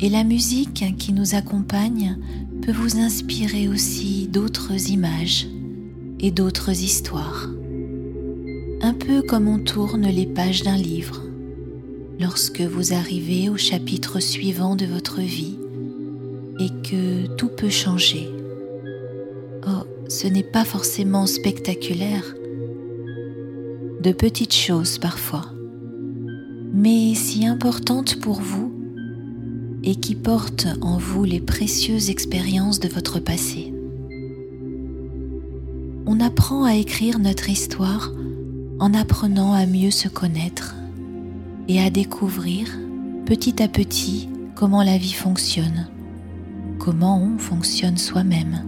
Et 0.00 0.08
la 0.08 0.24
musique 0.24 0.96
qui 0.98 1.12
nous 1.12 1.34
accompagne 1.34 2.18
peut 2.62 2.72
vous 2.72 2.98
inspirer 2.98 3.68
aussi 3.68 4.28
d'autres 4.28 4.90
images 4.90 5.46
et 6.20 6.30
d'autres 6.30 6.70
histoires 6.70 7.48
un 8.82 8.94
peu 8.94 9.22
comme 9.22 9.48
on 9.48 9.58
tourne 9.58 10.06
les 10.06 10.26
pages 10.26 10.62
d'un 10.62 10.76
livre 10.76 11.22
lorsque 12.18 12.60
vous 12.60 12.92
arrivez 12.92 13.48
au 13.48 13.56
chapitre 13.56 14.20
suivant 14.20 14.74
de 14.74 14.86
votre 14.86 15.20
vie 15.20 15.58
et 16.58 16.68
que 16.82 17.26
tout 17.36 17.48
peut 17.48 17.70
changer. 17.70 18.28
Oh, 19.66 19.84
ce 20.08 20.26
n'est 20.26 20.42
pas 20.42 20.64
forcément 20.64 21.26
spectaculaire, 21.26 22.34
de 24.00 24.12
petites 24.12 24.54
choses 24.54 24.98
parfois, 24.98 25.46
mais 26.72 27.14
si 27.14 27.46
importantes 27.46 28.20
pour 28.20 28.40
vous 28.40 28.72
et 29.82 29.96
qui 29.96 30.14
portent 30.14 30.68
en 30.82 30.98
vous 30.98 31.24
les 31.24 31.40
précieuses 31.40 32.10
expériences 32.10 32.80
de 32.80 32.88
votre 32.88 33.18
passé. 33.18 33.72
On 36.06 36.20
apprend 36.20 36.64
à 36.64 36.74
écrire 36.74 37.18
notre 37.18 37.48
histoire 37.48 38.12
en 38.78 38.94
apprenant 38.94 39.52
à 39.52 39.66
mieux 39.66 39.90
se 39.90 40.08
connaître 40.08 40.74
et 41.68 41.80
à 41.80 41.90
découvrir 41.90 42.68
petit 43.26 43.62
à 43.62 43.68
petit 43.68 44.28
comment 44.54 44.82
la 44.82 44.98
vie 44.98 45.12
fonctionne, 45.12 45.88
comment 46.78 47.22
on 47.22 47.38
fonctionne 47.38 47.96
soi-même. 47.96 48.64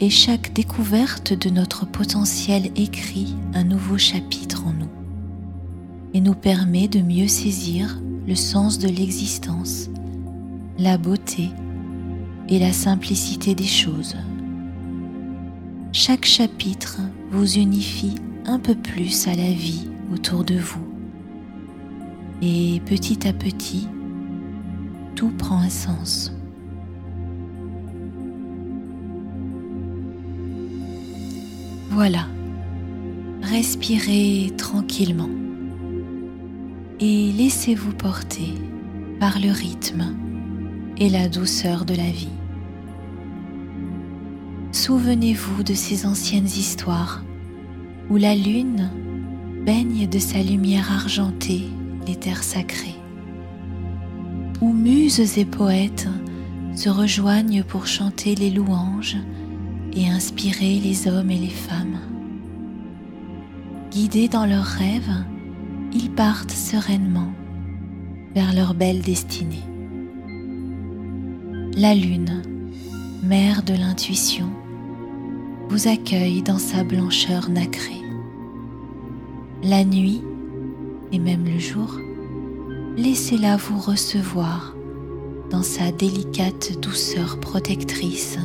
Et 0.00 0.10
chaque 0.10 0.52
découverte 0.52 1.32
de 1.32 1.50
notre 1.50 1.86
potentiel 1.86 2.70
écrit 2.76 3.34
un 3.54 3.64
nouveau 3.64 3.98
chapitre 3.98 4.64
en 4.66 4.72
nous 4.72 4.97
et 6.14 6.20
nous 6.20 6.34
permet 6.34 6.88
de 6.88 7.00
mieux 7.00 7.28
saisir 7.28 8.00
le 8.26 8.34
sens 8.34 8.78
de 8.78 8.88
l'existence, 8.88 9.88
la 10.78 10.98
beauté 10.98 11.50
et 12.48 12.58
la 12.58 12.72
simplicité 12.72 13.54
des 13.54 13.64
choses. 13.64 14.16
Chaque 15.92 16.24
chapitre 16.24 17.00
vous 17.30 17.56
unifie 17.56 18.16
un 18.46 18.58
peu 18.58 18.74
plus 18.74 19.26
à 19.28 19.34
la 19.34 19.50
vie 19.50 19.88
autour 20.12 20.44
de 20.44 20.58
vous. 20.58 20.86
Et 22.40 22.80
petit 22.86 23.26
à 23.26 23.32
petit, 23.32 23.88
tout 25.14 25.30
prend 25.30 25.58
un 25.58 25.70
sens. 25.70 26.32
Voilà, 31.90 32.26
respirez 33.42 34.52
tranquillement 34.56 35.30
et 37.00 37.32
laissez-vous 37.32 37.92
porter 37.92 38.54
par 39.20 39.38
le 39.38 39.50
rythme 39.50 40.16
et 40.96 41.08
la 41.08 41.28
douceur 41.28 41.84
de 41.84 41.94
la 41.94 42.10
vie. 42.10 42.28
Souvenez-vous 44.72 45.62
de 45.62 45.74
ces 45.74 46.06
anciennes 46.06 46.46
histoires 46.46 47.22
où 48.10 48.16
la 48.16 48.34
lune 48.34 48.90
baigne 49.64 50.08
de 50.08 50.18
sa 50.18 50.42
lumière 50.42 50.90
argentée 50.92 51.64
les 52.06 52.16
terres 52.16 52.42
sacrées, 52.42 52.96
où 54.60 54.72
muses 54.72 55.38
et 55.38 55.44
poètes 55.44 56.08
se 56.74 56.88
rejoignent 56.88 57.62
pour 57.62 57.86
chanter 57.86 58.34
les 58.34 58.50
louanges 58.50 59.18
et 59.94 60.08
inspirer 60.08 60.80
les 60.80 61.06
hommes 61.06 61.30
et 61.30 61.38
les 61.38 61.48
femmes. 61.48 61.98
Guidés 63.90 64.28
dans 64.28 64.46
leurs 64.46 64.64
rêves, 64.64 65.24
ils 65.92 66.10
partent 66.10 66.50
sereinement 66.50 67.32
vers 68.34 68.54
leur 68.54 68.74
belle 68.74 69.00
destinée. 69.00 69.64
La 71.76 71.94
lune, 71.94 72.42
mère 73.22 73.62
de 73.62 73.74
l'intuition, 73.74 74.50
vous 75.68 75.88
accueille 75.88 76.42
dans 76.42 76.58
sa 76.58 76.84
blancheur 76.84 77.50
nacrée. 77.50 78.02
La 79.62 79.84
nuit 79.84 80.22
et 81.12 81.18
même 81.18 81.44
le 81.44 81.58
jour, 81.58 81.98
laissez-la 82.96 83.56
vous 83.56 83.78
recevoir 83.78 84.74
dans 85.50 85.62
sa 85.62 85.90
délicate 85.92 86.78
douceur 86.80 87.40
protectrice, 87.40 88.38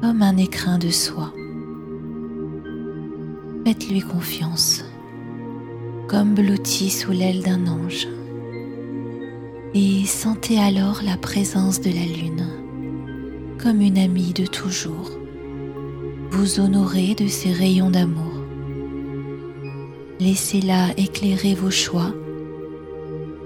comme 0.00 0.22
un 0.22 0.36
écrin 0.36 0.78
de 0.78 0.88
soie. 0.90 1.32
Faites-lui 3.64 4.00
confiance, 4.00 4.84
comme 6.08 6.34
blotti 6.34 6.90
sous 6.90 7.10
l'aile 7.12 7.42
d'un 7.42 7.66
ange, 7.66 8.06
et 9.74 10.04
sentez 10.06 10.58
alors 10.58 11.00
la 11.04 11.16
présence 11.16 11.80
de 11.80 11.90
la 11.90 12.06
lune, 12.06 12.46
comme 13.58 13.80
une 13.80 13.98
amie 13.98 14.32
de 14.32 14.46
toujours. 14.46 15.10
Vous 16.30 16.60
honorez 16.60 17.14
de 17.14 17.26
ses 17.26 17.52
rayons 17.52 17.90
d'amour. 17.90 18.32
Laissez-la 20.20 20.92
éclairer 20.96 21.54
vos 21.54 21.70
choix 21.70 22.12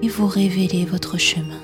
et 0.02 0.08
vous 0.08 0.26
révéler 0.26 0.84
votre 0.84 1.18
chemin. 1.18 1.60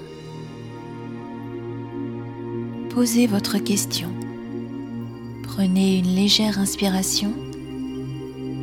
Posez 2.90 3.26
votre 3.26 3.58
question. 3.58 4.08
Prenez 5.42 5.98
une 5.98 6.14
légère 6.14 6.58
inspiration 6.58 7.32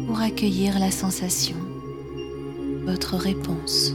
pour 0.08 0.22
accueillir 0.22 0.80
la 0.80 0.92
sensation, 0.92 1.56
votre 2.86 3.16
réponse. 3.16 3.94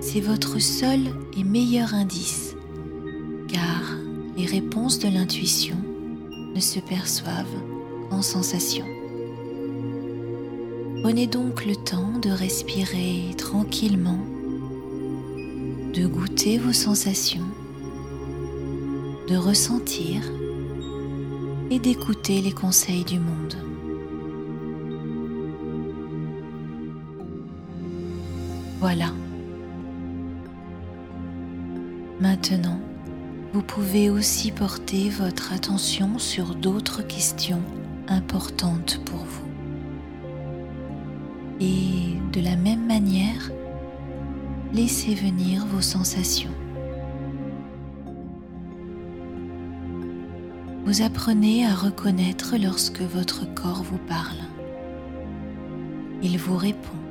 C'est 0.00 0.20
votre 0.20 0.58
seul 0.58 1.00
et 1.36 1.44
meilleur 1.44 1.94
indice, 1.94 2.54
car 3.48 3.82
les 4.36 4.46
réponses 4.46 4.98
de 4.98 5.08
l'intuition 5.08 5.76
ne 6.54 6.60
se 6.60 6.80
perçoivent 6.80 7.58
qu'en 8.10 8.22
sensation. 8.22 8.84
Prenez 11.02 11.26
donc 11.26 11.66
le 11.66 11.76
temps 11.76 12.18
de 12.20 12.30
respirer 12.30 13.34
tranquillement, 13.36 14.20
de 15.94 16.06
goûter 16.06 16.58
vos 16.58 16.72
sensations 16.72 17.46
de 19.32 19.36
ressentir 19.36 20.20
et 21.70 21.78
d'écouter 21.78 22.40
les 22.40 22.52
conseils 22.52 23.04
du 23.04 23.18
monde. 23.18 23.71
Voilà. 28.82 29.12
Maintenant, 32.18 32.80
vous 33.52 33.62
pouvez 33.62 34.10
aussi 34.10 34.50
porter 34.50 35.08
votre 35.08 35.52
attention 35.52 36.18
sur 36.18 36.56
d'autres 36.56 37.02
questions 37.02 37.62
importantes 38.08 39.00
pour 39.04 39.20
vous. 39.20 39.46
Et 41.60 42.16
de 42.32 42.40
la 42.40 42.56
même 42.56 42.84
manière, 42.84 43.52
laissez 44.72 45.14
venir 45.14 45.64
vos 45.66 45.80
sensations. 45.80 46.50
vous 50.84 51.00
apprenez 51.00 51.64
à 51.64 51.74
reconnaître 51.74 52.56
lorsque 52.60 53.00
votre 53.00 53.46
corps 53.54 53.84
vous 53.84 54.00
parle. 54.08 54.42
Il 56.22 56.36
vous 56.36 56.56
répond. 56.56 57.01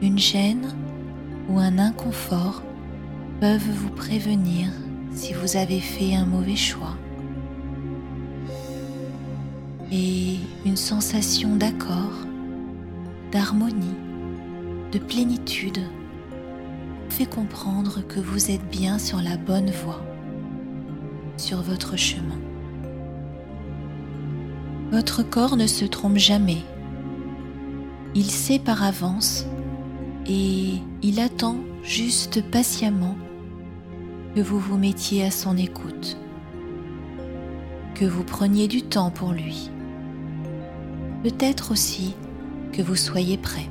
Une 0.00 0.18
gêne 0.18 0.74
ou 1.48 1.58
un 1.58 1.78
inconfort 1.78 2.62
peuvent 3.40 3.70
vous 3.70 3.90
prévenir 3.90 4.68
si 5.12 5.32
vous 5.32 5.56
avez 5.56 5.80
fait 5.80 6.14
un 6.14 6.26
mauvais 6.26 6.56
choix. 6.56 6.96
Et 9.90 10.36
une 10.64 10.76
sensation 10.76 11.56
d'accord, 11.56 12.26
d'harmonie, 13.32 13.96
de 14.92 14.98
plénitude 14.98 15.80
fait 17.08 17.26
comprendre 17.26 18.06
que 18.06 18.20
vous 18.20 18.50
êtes 18.50 18.68
bien 18.70 18.98
sur 18.98 19.20
la 19.20 19.36
bonne 19.36 19.70
voie 19.70 20.02
sur 21.38 21.62
votre 21.62 21.96
chemin. 21.96 22.38
Votre 24.90 25.22
corps 25.22 25.56
ne 25.56 25.66
se 25.66 25.84
trompe 25.84 26.18
jamais. 26.18 26.62
Il 28.14 28.30
sait 28.30 28.58
par 28.58 28.82
avance 28.82 29.46
et 30.28 30.74
il 31.02 31.20
attend 31.20 31.58
juste 31.82 32.42
patiemment 32.50 33.16
que 34.34 34.40
vous 34.40 34.58
vous 34.58 34.76
mettiez 34.76 35.24
à 35.24 35.30
son 35.30 35.56
écoute, 35.56 36.16
que 37.94 38.04
vous 38.04 38.24
preniez 38.24 38.68
du 38.68 38.82
temps 38.82 39.10
pour 39.10 39.32
lui. 39.32 39.70
Peut-être 41.22 41.72
aussi 41.72 42.14
que 42.72 42.82
vous 42.82 42.96
soyez 42.96 43.38
prêt. 43.38 43.68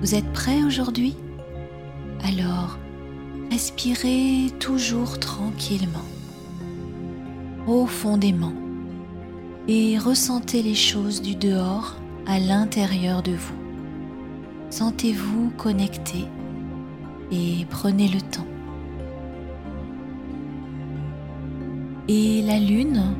Vous 0.00 0.14
êtes 0.14 0.32
prêt 0.32 0.62
aujourd'hui? 0.62 1.16
Alors, 2.22 2.78
Respirez 3.50 4.46
toujours 4.60 5.18
tranquillement, 5.18 6.06
profondément, 7.66 8.54
et 9.66 9.98
ressentez 9.98 10.62
les 10.62 10.76
choses 10.76 11.20
du 11.20 11.34
dehors 11.34 11.96
à 12.26 12.38
l'intérieur 12.38 13.24
de 13.24 13.32
vous. 13.32 13.59
Sentez-vous 14.70 15.50
connecté 15.56 16.26
et 17.30 17.66
prenez 17.68 18.08
le 18.08 18.20
temps. 18.20 18.46
Et 22.08 22.42
la 22.42 22.58
lune, 22.58 23.14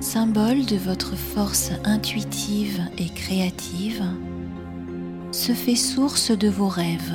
symbole 0.00 0.66
de 0.66 0.76
votre 0.76 1.16
force 1.16 1.70
intuitive 1.84 2.80
et 2.98 3.08
créative, 3.08 4.02
se 5.32 5.52
fait 5.52 5.76
source 5.76 6.30
de 6.36 6.48
vos 6.48 6.68
rêves, 6.68 7.14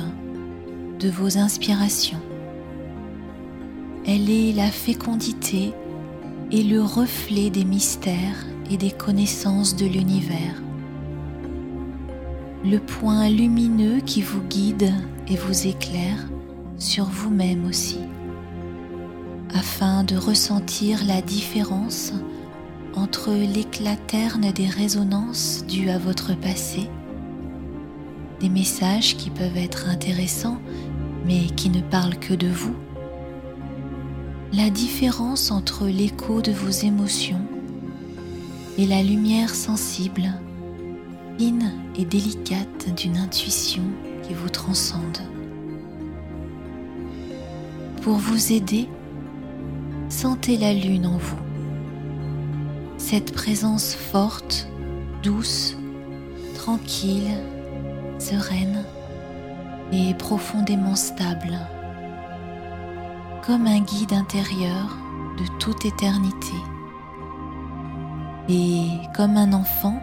de 0.98 1.10
vos 1.10 1.36
inspirations 1.36 2.20
elle 4.08 4.30
est 4.30 4.52
la 4.52 4.70
fécondité 4.70 5.72
et 6.52 6.62
le 6.62 6.80
reflet 6.80 7.50
des 7.50 7.64
mystères 7.64 8.46
et 8.70 8.76
des 8.76 8.92
connaissances 8.92 9.74
de 9.74 9.86
l'univers. 9.86 10.62
Le 12.68 12.80
point 12.80 13.28
lumineux 13.28 14.00
qui 14.00 14.22
vous 14.22 14.40
guide 14.40 14.92
et 15.28 15.36
vous 15.36 15.68
éclaire 15.68 16.26
sur 16.78 17.04
vous-même 17.04 17.64
aussi, 17.64 18.00
afin 19.54 20.02
de 20.02 20.16
ressentir 20.16 21.04
la 21.06 21.22
différence 21.22 22.12
entre 22.96 23.30
l'éclat 23.30 23.94
terne 24.08 24.50
des 24.50 24.66
résonances 24.66 25.64
dues 25.68 25.90
à 25.90 25.98
votre 25.98 26.34
passé, 26.34 26.90
des 28.40 28.48
messages 28.48 29.16
qui 29.16 29.30
peuvent 29.30 29.56
être 29.56 29.88
intéressants 29.88 30.58
mais 31.24 31.46
qui 31.54 31.70
ne 31.70 31.82
parlent 31.82 32.18
que 32.18 32.34
de 32.34 32.48
vous, 32.48 32.74
la 34.52 34.70
différence 34.70 35.52
entre 35.52 35.86
l'écho 35.86 36.42
de 36.42 36.50
vos 36.50 36.70
émotions 36.70 37.46
et 38.76 38.86
la 38.86 39.04
lumière 39.04 39.54
sensible, 39.54 40.32
et 41.38 42.04
délicate 42.04 42.94
d'une 42.96 43.18
intuition 43.18 43.82
qui 44.22 44.32
vous 44.32 44.48
transcende. 44.48 45.18
Pour 48.02 48.14
vous 48.14 48.52
aider, 48.52 48.88
sentez 50.08 50.56
la 50.56 50.72
lune 50.72 51.06
en 51.06 51.18
vous, 51.18 51.36
cette 52.96 53.32
présence 53.32 53.94
forte, 53.94 54.68
douce, 55.22 55.76
tranquille, 56.54 57.30
sereine 58.18 58.84
et 59.92 60.14
profondément 60.14 60.96
stable 60.96 61.58
comme 63.46 63.66
un 63.66 63.80
guide 63.80 64.12
intérieur 64.12 64.96
de 65.38 65.44
toute 65.58 65.84
éternité. 65.84 66.54
Et 68.48 68.88
comme 69.14 69.36
un 69.36 69.52
enfant, 69.52 70.02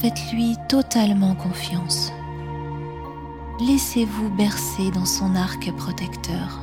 faites-lui 0.00 0.56
totalement 0.68 1.34
confiance. 1.34 2.12
Laissez-vous 3.60 4.28
bercer 4.30 4.90
dans 4.90 5.06
son 5.06 5.34
arc 5.34 5.70
protecteur. 5.72 6.60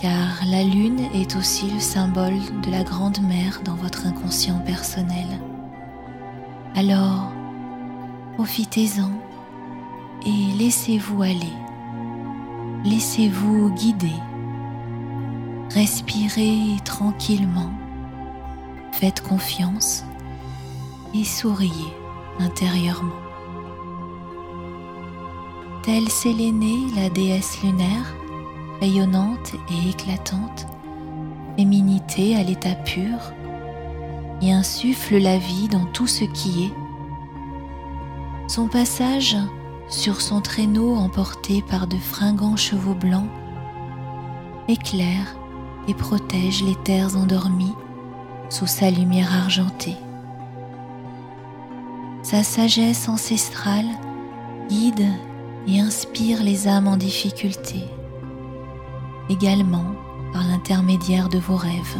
Car 0.00 0.44
la 0.46 0.62
lune 0.62 1.00
est 1.14 1.34
aussi 1.36 1.70
le 1.70 1.80
symbole 1.80 2.38
de 2.62 2.70
la 2.70 2.84
grande 2.84 3.20
mère 3.20 3.60
dans 3.64 3.74
votre 3.74 4.06
inconscient 4.06 4.60
personnel. 4.60 5.26
Alors, 6.76 7.32
profitez-en 8.34 9.10
et 10.24 10.56
laissez-vous 10.58 11.22
aller. 11.22 11.54
Laissez-vous 12.84 13.70
guider 13.70 14.14
Respirez 15.74 16.76
tranquillement, 16.84 17.70
faites 18.92 19.20
confiance 19.20 20.07
et 21.14 21.24
souriez 21.24 21.92
intérieurement. 22.38 23.12
Telle 25.82 26.08
Sélénée, 26.08 26.86
la 26.96 27.08
déesse 27.08 27.62
lunaire, 27.62 28.14
rayonnante 28.80 29.54
et 29.70 29.90
éclatante, 29.90 30.66
féminité 31.56 32.36
à 32.36 32.42
l'état 32.42 32.74
pur 32.74 33.32
et 34.42 34.52
insuffle 34.52 35.18
la 35.18 35.38
vie 35.38 35.68
dans 35.68 35.86
tout 35.86 36.06
ce 36.06 36.24
qui 36.24 36.64
est. 36.64 36.74
Son 38.48 38.68
passage 38.68 39.36
sur 39.88 40.20
son 40.20 40.40
traîneau 40.40 40.94
emporté 40.94 41.62
par 41.62 41.86
de 41.86 41.96
fringants 41.96 42.56
chevaux 42.56 42.94
blancs 42.94 43.28
éclaire 44.68 45.36
et 45.88 45.94
protège 45.94 46.62
les 46.62 46.76
terres 46.76 47.16
endormies 47.16 47.74
sous 48.50 48.66
sa 48.66 48.90
lumière 48.90 49.34
argentée. 49.34 49.96
Sa 52.22 52.42
sagesse 52.42 53.08
ancestrale 53.08 53.86
guide 54.68 55.06
et 55.66 55.80
inspire 55.80 56.42
les 56.42 56.68
âmes 56.68 56.88
en 56.88 56.96
difficulté, 56.96 57.84
également 59.30 59.94
par 60.32 60.46
l'intermédiaire 60.46 61.28
de 61.28 61.38
vos 61.38 61.56
rêves. 61.56 61.96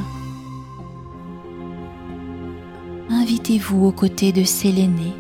Invitez-vous 3.11 3.87
aux 3.87 3.93
côtés 3.93 4.33
de 4.33 4.45
Sélénée 4.45 5.15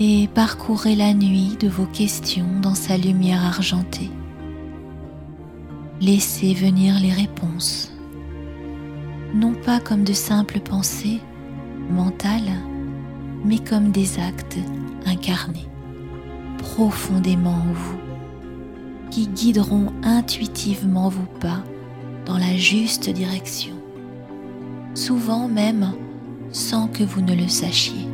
et 0.00 0.28
parcourez 0.34 0.96
la 0.96 1.12
nuit 1.12 1.56
de 1.60 1.68
vos 1.68 1.86
questions 1.86 2.60
dans 2.62 2.74
sa 2.74 2.96
lumière 2.96 3.44
argentée. 3.44 4.10
Laissez 6.00 6.54
venir 6.54 6.98
les 6.98 7.12
réponses, 7.12 7.92
non 9.34 9.52
pas 9.52 9.78
comme 9.78 10.02
de 10.02 10.14
simples 10.14 10.58
pensées 10.58 11.20
mentales, 11.90 12.52
mais 13.44 13.58
comme 13.58 13.90
des 13.90 14.18
actes 14.18 14.58
incarnés 15.06 15.70
profondément 16.58 17.50
en 17.50 17.72
vous, 17.72 17.98
qui 19.10 19.26
guideront 19.28 19.92
intuitivement 20.02 21.08
vos 21.08 21.26
pas 21.40 21.64
dans 22.26 22.38
la 22.38 22.56
juste 22.56 23.10
direction, 23.10 23.74
souvent 24.94 25.48
même 25.48 25.92
sans 26.52 26.86
que 26.86 27.02
vous 27.02 27.22
ne 27.22 27.34
le 27.34 27.48
sachiez. 27.48 28.06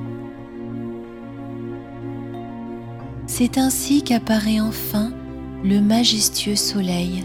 C'est 3.27 3.59
ainsi 3.59 4.03
qu'apparaît 4.03 4.61
enfin 4.61 5.11
le 5.65 5.81
majestueux 5.81 6.57
soleil 6.57 7.25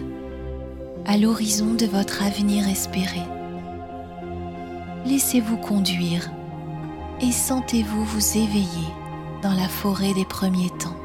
à 1.06 1.18
l'horizon 1.18 1.74
de 1.74 1.86
votre 1.86 2.24
avenir 2.24 2.68
espéré. 2.68 3.22
Laissez-vous 5.06 5.58
conduire 5.58 6.32
et 7.22 7.32
sentez-vous 7.32 8.04
vous 8.04 8.38
éveiller 8.38 8.90
dans 9.42 9.54
la 9.54 9.68
forêt 9.68 10.14
des 10.14 10.26
premiers 10.26 10.70
temps. 10.72 10.96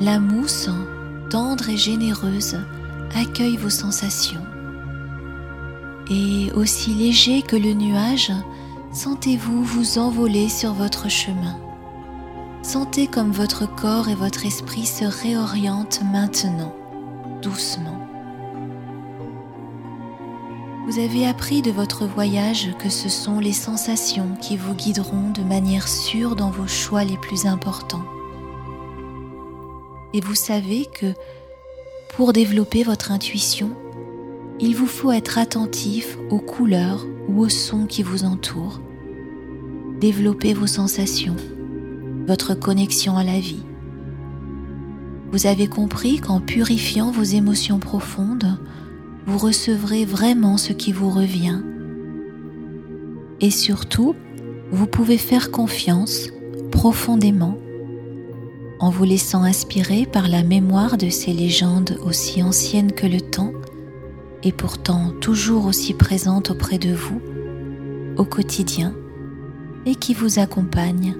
La 0.00 0.18
mousse, 0.18 0.68
tendre 1.30 1.68
et 1.68 1.76
généreuse, 1.76 2.58
accueille 3.14 3.56
vos 3.56 3.70
sensations. 3.70 4.44
Et 6.10 6.50
aussi 6.54 6.94
léger 6.94 7.42
que 7.42 7.56
le 7.56 7.72
nuage, 7.72 8.32
sentez-vous 8.92 9.62
vous 9.62 9.98
envoler 9.98 10.48
sur 10.48 10.72
votre 10.72 11.08
chemin. 11.08 11.56
Sentez 12.62 13.06
comme 13.06 13.30
votre 13.30 13.66
corps 13.66 14.08
et 14.08 14.14
votre 14.14 14.46
esprit 14.46 14.86
se 14.86 15.04
réorientent 15.04 16.02
maintenant, 16.12 16.74
doucement. 17.42 17.93
Vous 20.94 21.00
avez 21.00 21.26
appris 21.26 21.60
de 21.60 21.72
votre 21.72 22.06
voyage 22.06 22.70
que 22.78 22.88
ce 22.88 23.08
sont 23.08 23.40
les 23.40 23.52
sensations 23.52 24.36
qui 24.40 24.56
vous 24.56 24.74
guideront 24.74 25.30
de 25.30 25.42
manière 25.42 25.88
sûre 25.88 26.36
dans 26.36 26.50
vos 26.50 26.68
choix 26.68 27.02
les 27.02 27.16
plus 27.16 27.46
importants. 27.46 28.04
Et 30.12 30.20
vous 30.20 30.36
savez 30.36 30.86
que 30.86 31.12
pour 32.14 32.32
développer 32.32 32.84
votre 32.84 33.10
intuition, 33.10 33.70
il 34.60 34.76
vous 34.76 34.86
faut 34.86 35.10
être 35.10 35.36
attentif 35.36 36.16
aux 36.30 36.38
couleurs 36.38 37.04
ou 37.26 37.40
aux 37.40 37.48
sons 37.48 37.86
qui 37.86 38.04
vous 38.04 38.22
entourent. 38.22 38.80
Développer 39.98 40.54
vos 40.54 40.68
sensations, 40.68 41.34
votre 42.28 42.54
connexion 42.54 43.16
à 43.16 43.24
la 43.24 43.40
vie. 43.40 43.64
Vous 45.32 45.48
avez 45.48 45.66
compris 45.66 46.20
qu'en 46.20 46.38
purifiant 46.38 47.10
vos 47.10 47.24
émotions 47.24 47.80
profondes, 47.80 48.60
vous 49.26 49.38
recevrez 49.38 50.04
vraiment 50.04 50.56
ce 50.56 50.72
qui 50.72 50.92
vous 50.92 51.10
revient. 51.10 51.60
Et 53.40 53.50
surtout, 53.50 54.14
vous 54.70 54.86
pouvez 54.86 55.18
faire 55.18 55.50
confiance 55.50 56.28
profondément 56.70 57.58
en 58.80 58.90
vous 58.90 59.04
laissant 59.04 59.42
inspirer 59.42 60.06
par 60.06 60.28
la 60.28 60.42
mémoire 60.42 60.98
de 60.98 61.08
ces 61.08 61.32
légendes 61.32 61.98
aussi 62.04 62.42
anciennes 62.42 62.92
que 62.92 63.06
le 63.06 63.20
temps 63.20 63.52
et 64.42 64.52
pourtant 64.52 65.12
toujours 65.20 65.66
aussi 65.66 65.94
présentes 65.94 66.50
auprès 66.50 66.78
de 66.78 66.92
vous 66.92 67.20
au 68.16 68.24
quotidien 68.24 68.94
et 69.86 69.94
qui 69.94 70.14
vous 70.14 70.38
accompagnent 70.38 71.14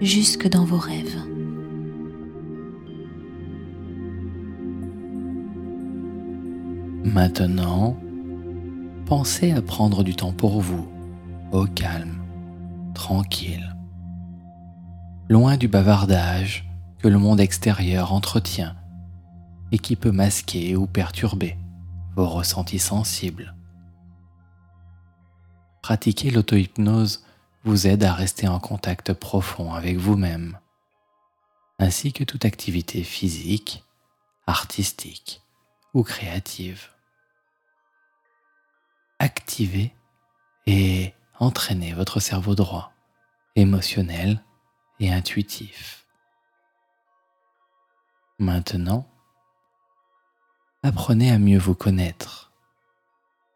jusque 0.00 0.48
dans 0.48 0.64
vos 0.64 0.78
rêves. 0.78 1.27
Maintenant, 7.04 7.96
pensez 9.06 9.52
à 9.52 9.62
prendre 9.62 10.02
du 10.02 10.16
temps 10.16 10.32
pour 10.32 10.60
vous, 10.60 10.88
au 11.52 11.64
calme, 11.64 12.20
tranquille, 12.92 13.76
loin 15.28 15.56
du 15.56 15.68
bavardage 15.68 16.68
que 16.98 17.06
le 17.06 17.18
monde 17.18 17.38
extérieur 17.38 18.12
entretient 18.12 18.76
et 19.70 19.78
qui 19.78 19.94
peut 19.94 20.10
masquer 20.10 20.74
ou 20.74 20.88
perturber 20.88 21.56
vos 22.16 22.28
ressentis 22.28 22.80
sensibles. 22.80 23.54
Pratiquer 25.82 26.30
l'auto-hypnose 26.30 27.24
vous 27.62 27.86
aide 27.86 28.02
à 28.02 28.12
rester 28.12 28.48
en 28.48 28.58
contact 28.58 29.12
profond 29.12 29.72
avec 29.72 29.98
vous-même, 29.98 30.58
ainsi 31.78 32.12
que 32.12 32.24
toute 32.24 32.44
activité 32.44 33.04
physique, 33.04 33.84
artistique 34.48 35.42
ou 35.94 36.02
créative 36.02 36.88
activez 39.18 39.92
et 40.66 41.12
entraînez 41.38 41.92
votre 41.92 42.20
cerveau 42.20 42.54
droit, 42.54 42.92
émotionnel 43.56 44.42
et 45.00 45.12
intuitif. 45.12 46.06
Maintenant, 48.38 49.08
apprenez 50.82 51.32
à 51.32 51.38
mieux 51.38 51.58
vous 51.58 51.74
connaître, 51.74 52.52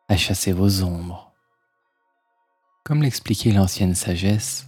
à 0.08 0.16
chasser 0.16 0.52
vos 0.52 0.82
ombres. 0.82 1.32
Comme 2.84 3.02
l'expliquait 3.02 3.52
l'ancienne 3.52 3.94
sagesse, 3.94 4.66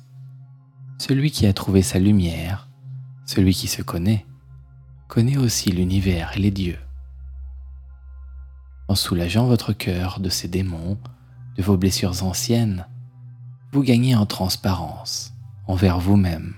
celui 0.99 1.33
qui 1.33 1.47
a 1.47 1.53
trouvé 1.53 1.83
sa 1.83 1.99
lumière, 1.99 2.69
celui 3.27 3.53
qui 3.55 3.67
se 3.67 3.83
connaît, 3.83 4.25
connaît 5.09 5.37
aussi 5.37 5.71
l'univers 5.71 6.37
et 6.37 6.41
les 6.41 6.53
dieux 6.53 6.79
en 8.89 8.95
soulageant 8.95 9.47
votre 9.47 9.73
cœur 9.73 10.21
de 10.21 10.29
ses 10.29 10.49
démons, 10.49 10.99
de 11.57 11.63
vos 11.63 11.77
blessures 11.77 12.23
anciennes, 12.23 12.87
vous 13.73 13.83
gagnez 13.83 14.15
en 14.15 14.27
transparence 14.27 15.33
envers 15.67 15.99
vous-même. 15.99 16.55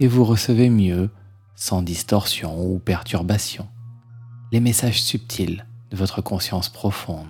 Et 0.00 0.06
vous 0.06 0.24
recevez 0.24 0.70
mieux, 0.70 1.10
sans 1.56 1.82
distorsion 1.82 2.64
ou 2.64 2.78
perturbation, 2.78 3.68
les 4.52 4.60
messages 4.60 5.02
subtils 5.02 5.66
de 5.90 5.96
votre 5.96 6.22
conscience 6.22 6.68
profonde. 6.68 7.26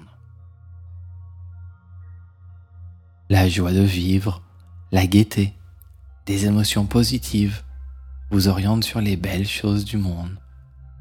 La 3.31 3.49
joie 3.49 3.73
de 3.73 3.81
vivre, 3.81 4.43
la 4.93 5.07
gaieté, 5.07 5.55
des 6.27 6.47
émotions 6.47 6.85
positives 6.85 7.63
vous 8.31 8.49
orientent 8.49 8.85
sur 8.85 9.01
les 9.01 9.17
belles 9.17 9.49
choses 9.49 9.85
du 9.85 9.97
monde, 9.97 10.39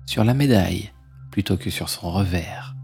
sur 0.06 0.24
la 0.24 0.34
médaille 0.34 0.92
plutôt 1.32 1.58
que 1.58 1.70
sur 1.70 1.90
son 1.90 2.10
revers 2.10 2.77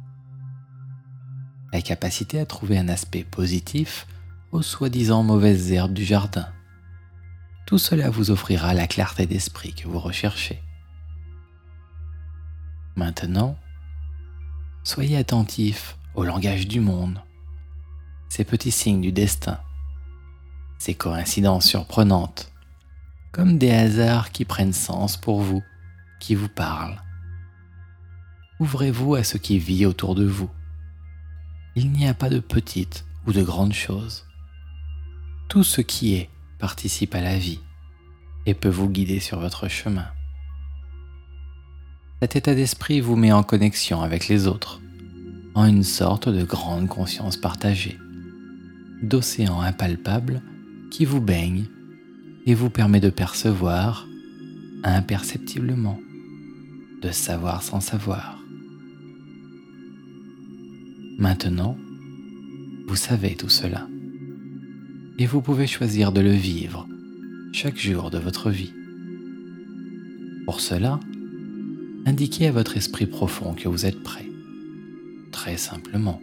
la 1.73 1.81
capacité 1.81 2.39
à 2.39 2.45
trouver 2.45 2.77
un 2.77 2.87
aspect 2.87 3.23
positif 3.23 4.05
aux 4.51 4.61
soi-disant 4.61 5.23
mauvaises 5.23 5.71
herbes 5.71 5.93
du 5.93 6.05
jardin. 6.05 6.47
Tout 7.65 7.79
cela 7.79 8.11
vous 8.11 8.29
offrira 8.29 8.75
la 8.75 8.85
clarté 8.85 9.25
d'esprit 9.25 9.73
que 9.73 9.87
vous 9.87 9.99
recherchez. 9.99 10.61
Maintenant, 12.95 13.57
soyez 14.83 15.17
attentif 15.17 15.97
au 16.13 16.23
langage 16.23 16.67
du 16.67 16.79
monde, 16.79 17.19
ces 18.29 18.43
petits 18.43 18.69
signes 18.69 19.01
du 19.01 19.11
destin, 19.11 19.59
ces 20.77 20.93
coïncidences 20.93 21.65
surprenantes, 21.65 22.51
comme 23.31 23.57
des 23.57 23.71
hasards 23.71 24.31
qui 24.31 24.45
prennent 24.45 24.73
sens 24.73 25.17
pour 25.17 25.41
vous, 25.41 25.63
qui 26.19 26.35
vous 26.35 26.49
parlent. 26.49 27.01
Ouvrez-vous 28.59 29.15
à 29.15 29.23
ce 29.23 29.39
qui 29.39 29.57
vit 29.57 29.87
autour 29.87 30.13
de 30.13 30.25
vous 30.25 30.51
il 31.75 31.91
n'y 31.91 32.07
a 32.07 32.13
pas 32.13 32.29
de 32.29 32.39
petites 32.39 33.05
ou 33.25 33.33
de 33.33 33.41
grandes 33.41 33.73
choses. 33.73 34.25
Tout 35.49 35.63
ce 35.63 35.81
qui 35.81 36.13
est 36.13 36.29
participe 36.59 37.15
à 37.15 37.21
la 37.21 37.37
vie 37.37 37.59
et 38.45 38.53
peut 38.53 38.69
vous 38.69 38.89
guider 38.89 39.19
sur 39.19 39.39
votre 39.39 39.67
chemin. 39.67 40.07
Cet 42.21 42.35
état 42.35 42.55
d'esprit 42.55 43.01
vous 43.01 43.15
met 43.15 43.31
en 43.31 43.43
connexion 43.43 44.01
avec 44.01 44.27
les 44.27 44.47
autres, 44.47 44.81
en 45.55 45.65
une 45.65 45.83
sorte 45.83 46.29
de 46.29 46.43
grande 46.43 46.87
conscience 46.87 47.37
partagée, 47.37 47.97
d'océan 49.01 49.61
impalpable 49.61 50.41
qui 50.91 51.05
vous 51.05 51.21
baigne 51.21 51.65
et 52.45 52.53
vous 52.53 52.69
permet 52.69 52.99
de 52.99 53.09
percevoir 53.09 54.07
imperceptiblement, 54.83 55.99
de 57.01 57.11
savoir 57.11 57.63
sans 57.63 57.81
savoir. 57.81 58.42
Maintenant, 61.17 61.77
vous 62.87 62.95
savez 62.95 63.35
tout 63.35 63.49
cela. 63.49 63.87
Et 65.19 65.25
vous 65.25 65.41
pouvez 65.41 65.67
choisir 65.67 66.11
de 66.11 66.21
le 66.21 66.31
vivre 66.31 66.87
chaque 67.53 67.77
jour 67.77 68.09
de 68.09 68.17
votre 68.17 68.49
vie. 68.49 68.73
Pour 70.45 70.59
cela, 70.59 70.99
indiquez 72.05 72.47
à 72.47 72.51
votre 72.51 72.77
esprit 72.77 73.05
profond 73.05 73.53
que 73.53 73.69
vous 73.69 73.85
êtes 73.85 74.01
prêt, 74.01 74.25
très 75.31 75.57
simplement, 75.57 76.19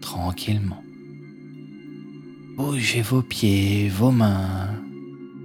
tranquillement. 0.00 0.82
Bougez 2.56 3.02
vos 3.02 3.22
pieds, 3.22 3.88
vos 3.88 4.10
mains, 4.10 4.68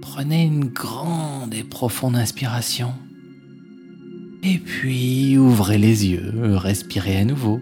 prenez 0.02 0.44
une 0.44 0.66
grande 0.66 1.54
et 1.54 1.64
profonde 1.64 2.16
inspiration, 2.16 2.92
et 4.42 4.58
puis 4.58 5.38
ouvrez 5.38 5.78
les 5.78 6.06
yeux, 6.06 6.56
respirez 6.56 7.16
à 7.18 7.24
nouveau, 7.24 7.60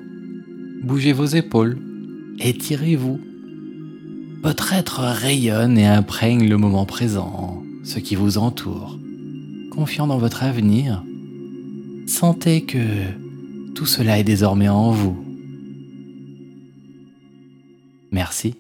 bougez 0.85 1.13
vos 1.13 1.25
épaules, 1.25 1.79
étirez-vous 2.39 3.19
votre 4.43 4.75
être 4.75 5.01
rayonne 5.01 5.79
et 5.79 5.87
imprègne 5.87 6.47
le 6.47 6.59
moment 6.59 6.85
présent, 6.85 7.63
ce 7.83 7.99
qui 7.99 8.15
vous 8.15 8.37
entoure. 8.37 8.99
Confiant 9.71 10.07
dans 10.07 10.19
votre 10.19 10.43
avenir, 10.43 11.03
sentez 12.07 12.63
que 12.63 12.79
tout 13.75 13.87
cela 13.87 14.19
est 14.19 14.25
désormais 14.25 14.69
en 14.69 14.91
vous. 14.91 15.17
Merci 18.13 18.55